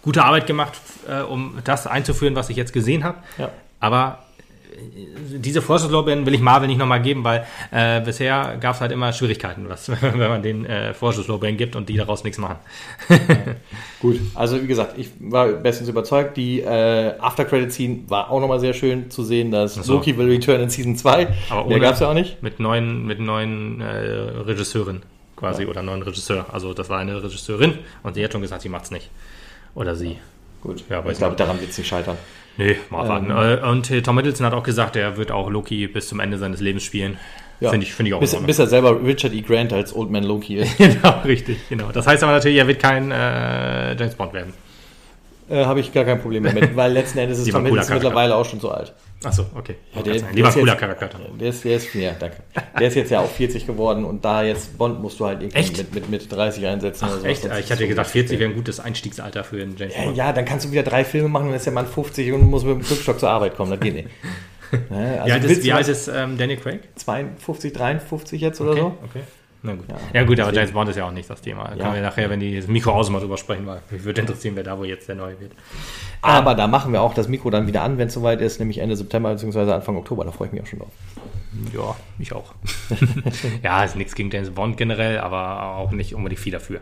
[0.00, 0.72] gute Arbeit gemacht,
[1.08, 3.18] äh, um das einzuführen, was ich jetzt gesehen habe.
[3.36, 3.50] Ja.
[3.78, 4.23] Aber
[5.36, 9.12] diese Vorschusslorbeeren will ich Marvel nicht nochmal geben, weil äh, bisher gab es halt immer
[9.12, 12.56] Schwierigkeiten, was, wenn man den äh, Vorschusslorbeeren gibt und die daraus nichts machen.
[14.00, 16.36] Gut, also wie gesagt, ich war bestens überzeugt.
[16.36, 19.94] Die äh, After-Credit-Scene war auch nochmal sehr schön zu sehen, dass so.
[19.94, 21.26] Loki will return in Season 2.
[21.50, 22.42] Aber Der ohne- gab es ja auch nicht.
[22.42, 25.02] Mit neuen, mit neuen äh, Regisseurin
[25.36, 26.46] quasi oder neuen Regisseur.
[26.52, 29.10] Also das war eine Regisseurin und sie hat schon gesagt, sie macht's nicht.
[29.74, 30.18] Oder sie.
[30.62, 32.16] Gut, Ja, ich glaube, daran wird es nicht scheitern.
[32.56, 33.30] Nee, mal abwarten.
[33.30, 36.38] Äh, Und äh, Tom Hiddleston hat auch gesagt, er wird auch Loki bis zum Ende
[36.38, 37.18] seines Lebens spielen.
[37.60, 37.70] Ja.
[37.70, 39.40] Finde ich, finde ich auch bis, bis er selber Richard E.
[39.40, 40.76] Grant als Old Man Loki ist.
[40.78, 41.90] Genau, richtig, genau.
[41.92, 44.52] Das heißt aber natürlich, er wird kein äh, James Bond werden.
[45.48, 48.44] Äh, Habe ich gar kein Problem damit, weil letzten Endes ist Tom Hiddleston mittlerweile auch
[48.44, 48.92] schon so alt.
[49.22, 49.76] Achso, okay.
[49.94, 51.08] Ja, der, der- Lieber der ist cooler jetzt- Charakter.
[51.40, 52.36] Der ist, der ist, ja, danke.
[52.78, 55.58] Der ist jetzt ja auch 40 geworden und da jetzt Bond musst du halt irgendwie
[55.58, 55.78] Echt?
[55.78, 57.26] mit, mit, mit 30 einsetzen oder so.
[57.26, 57.44] Echt?
[57.44, 60.16] Ich hatte gedacht, 40 wäre ein gutes Einstiegsalter für einen James Ja, Bond.
[60.16, 62.42] ja, dann kannst du wieder drei Filme machen und dann ist der Mann 50 und
[62.50, 63.70] muss mit dem Flugstock zur Arbeit kommen.
[63.70, 64.08] Das geht nicht.
[64.90, 66.80] Also wie alt ist, wie alt ist ähm, Daniel Craig?
[66.96, 68.86] 52, 53 jetzt oder Okay, so?
[69.04, 69.20] okay.
[69.66, 69.86] Na gut.
[70.12, 71.64] Ja, gut, aber James Bond ist ja auch nicht das Thema.
[71.64, 71.82] Da Ja.
[71.84, 74.56] können wir nachher, wenn die das Mikro aus mal drüber sprechen, weil mich würde interessieren,
[74.56, 75.52] wer da wohl jetzt der Neue wird.
[76.20, 78.78] Aber da machen wir auch das Mikro dann wieder an, wenn es soweit ist, nämlich
[78.78, 79.72] Ende September bzw.
[79.72, 80.24] Anfang Oktober.
[80.26, 80.92] Da freue ich mich auch schon drauf.
[81.72, 82.52] Ja, ich auch.
[83.62, 86.80] ja, ist nichts gegen James Bond generell, aber auch nicht unbedingt viel dafür.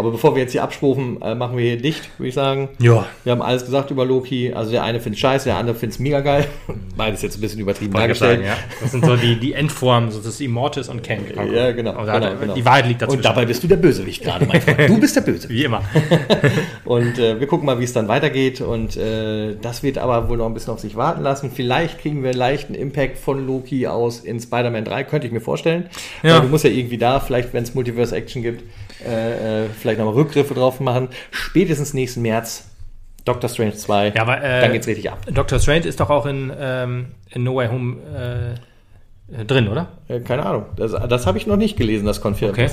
[0.00, 2.70] Aber bevor wir jetzt hier abschwufen, äh, machen wir hier dicht, würde ich sagen.
[2.80, 3.04] Ja.
[3.24, 4.52] Wir haben alles gesagt über Loki.
[4.52, 6.46] Also der eine findet scheiße, der andere findet es mega geil.
[6.96, 8.40] Beides jetzt ein bisschen übertrieben dargestellt.
[8.44, 8.56] sagen, ja.
[8.80, 11.20] Das sind so die, die Endformen, so das Immortus und Kang.
[11.52, 12.54] Ja, genau, da- genau, genau.
[12.54, 13.18] Die Wahrheit liegt dazwischen.
[13.18, 14.88] Und dabei bist du der Bösewicht gerade, mein Freund.
[14.88, 15.50] Du bist der Bösewicht.
[15.50, 15.82] Wie immer.
[16.84, 18.60] Und äh, wir gucken mal, wie es dann weitergeht.
[18.60, 21.50] Und äh, das wird aber wohl noch ein bisschen auf sich warten lassen.
[21.54, 25.88] Vielleicht kriegen wir leichten Impact von Loki aus in Spider-Man 3, könnte ich mir vorstellen.
[26.22, 26.40] Ja.
[26.40, 28.62] Du musst ja irgendwie da, vielleicht wenn es Multiverse Action gibt,
[29.06, 31.08] äh, äh, vielleicht nochmal Rückgriffe drauf machen.
[31.30, 32.68] Spätestens nächsten März
[33.24, 34.12] Doctor Strange 2.
[34.14, 35.18] Ja, aber äh, dann geht's richtig ab.
[35.30, 37.96] Doctor Strange ist doch auch in, ähm, in No Way Home
[39.30, 39.88] äh, äh, drin, oder?
[40.08, 40.66] Äh, keine Ahnung.
[40.76, 42.70] Das, das habe ich noch nicht gelesen, das Confirmed Okay.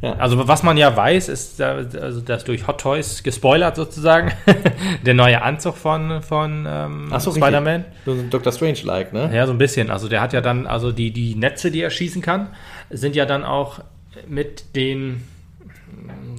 [0.00, 0.12] Ja.
[0.12, 4.30] Also was man ja weiß, ist, also dass durch Hot Toys gespoilert sozusagen
[5.04, 7.80] der neue Anzug von, von ähm, so, Spider-Man.
[7.80, 8.04] richtig.
[8.04, 9.28] So ein Doctor Strange-like, ne?
[9.34, 9.90] Ja, so ein bisschen.
[9.90, 12.46] Also der hat ja dann, also die, die Netze, die er schießen kann,
[12.90, 13.80] sind ja dann auch
[14.28, 15.24] mit den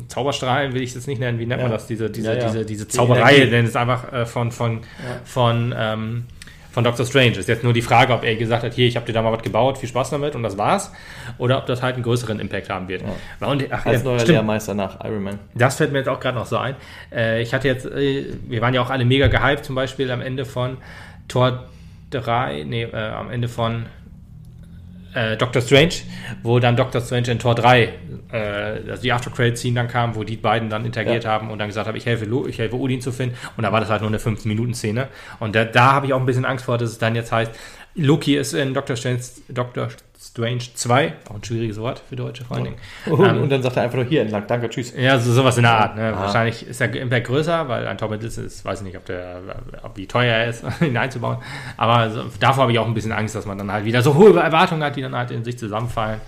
[0.07, 1.77] Zauberstrahlen, will ich jetzt nicht nennen, wie nennt man Ja.
[1.77, 1.87] das?
[1.87, 2.45] Diese, diese, Ja, ja.
[2.47, 3.51] diese, diese Die Zauberei, Energie.
[3.51, 4.81] denn es ist einfach äh, von, von,
[5.23, 6.25] von, ähm,
[6.71, 7.31] von Doctor Strange.
[7.37, 9.31] Ist jetzt nur die Frage, ob er gesagt hat, hier, ich habe dir da mal
[9.31, 10.91] was gebaut, viel Spaß damit und das war's.
[11.37, 13.03] Oder ob das halt einen größeren Impact haben wird.
[13.39, 14.33] Und, ach, Als ja, neuer stimmt.
[14.37, 15.39] Lehrmeister nach Iron Man.
[15.53, 16.75] Das fällt mir jetzt auch gerade noch so ein.
[17.11, 20.21] Äh, ich hatte jetzt, äh, wir waren ja auch alle mega gehypt, zum Beispiel am
[20.21, 20.77] Ende von
[21.27, 21.65] Tor
[22.11, 23.85] 3, nee, äh, am Ende von
[25.13, 25.93] äh, Doctor Strange,
[26.43, 27.93] wo dann Doctor Strange in Tor 3,
[28.31, 28.37] äh,
[28.89, 31.31] also die After Credit Scene dann kam, wo die beiden dann interagiert Ja.
[31.31, 33.35] haben und dann gesagt haben, ich helfe, Lo ich helfe Odin zu finden.
[33.57, 35.07] Und da war das halt nur eine 15-Minuten-Szene.
[35.39, 37.51] Und da, da habe ich auch ein bisschen Angst vor, dass es dann jetzt heißt,
[37.95, 39.89] Loki ist in Doctor Strange, Doctor
[40.21, 42.77] Strange 2, auch ein schwieriges Wort für Deutsche vor allen Dingen.
[43.05, 44.43] Und, Ähm, und dann sagt er einfach nur hier entlang.
[44.47, 44.93] Danke, tschüss.
[44.97, 45.95] ja, so, sowas in der Art.
[45.95, 46.13] Ne?
[46.13, 46.23] Ah.
[46.23, 49.41] Wahrscheinlich ist der Impact größer, weil ein Tom Hiddleston ist, weiß ich nicht, ob der,
[49.81, 51.37] ob wie teuer er ist, ihn einzubauen.
[51.77, 54.15] Aber so, davor habe ich auch ein bisschen Angst, dass man dann halt wieder so
[54.15, 56.19] hohe Erwartungen hat, die dann halt in sich zusammenfallen.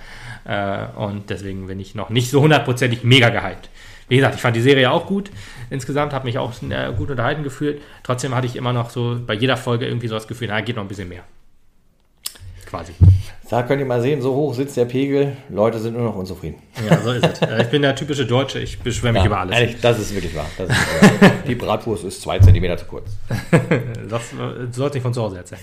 [0.45, 3.69] Äh, und deswegen bin ich noch nicht so hundertprozentig mega gehypt.
[4.07, 5.31] Wie gesagt, ich fand die Serie auch gut.
[5.69, 7.81] Insgesamt habe mich auch äh, gut unterhalten gefühlt.
[8.03, 10.77] Trotzdem hatte ich immer noch so bei jeder Folge irgendwie so das Gefühl, na, geht
[10.77, 11.23] noch ein bisschen mehr.
[12.65, 12.93] Quasi.
[13.51, 15.35] Da könnt ihr mal sehen, so hoch sitzt der Pegel.
[15.49, 16.55] Leute sind nur noch unzufrieden.
[16.89, 17.41] Ja, so ist es.
[17.49, 19.53] Äh, Ich bin der typische Deutsche, ich beschwere mich Ja, über alles.
[19.59, 20.45] Ehrlich, das ist wirklich wahr.
[20.57, 21.31] Ist wahr.
[21.47, 23.09] Die Bratwurst ist zwei Zentimeter zu kurz.
[24.09, 24.35] Das äh,
[24.67, 25.59] du sollst nicht von zu Hause erzählen.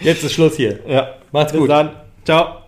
[0.00, 0.78] Jetzt ist Schluss hier.
[0.88, 1.16] Ja.
[1.30, 1.68] Macht's Bis gut.
[1.68, 1.90] dann.
[2.24, 2.61] Ciao.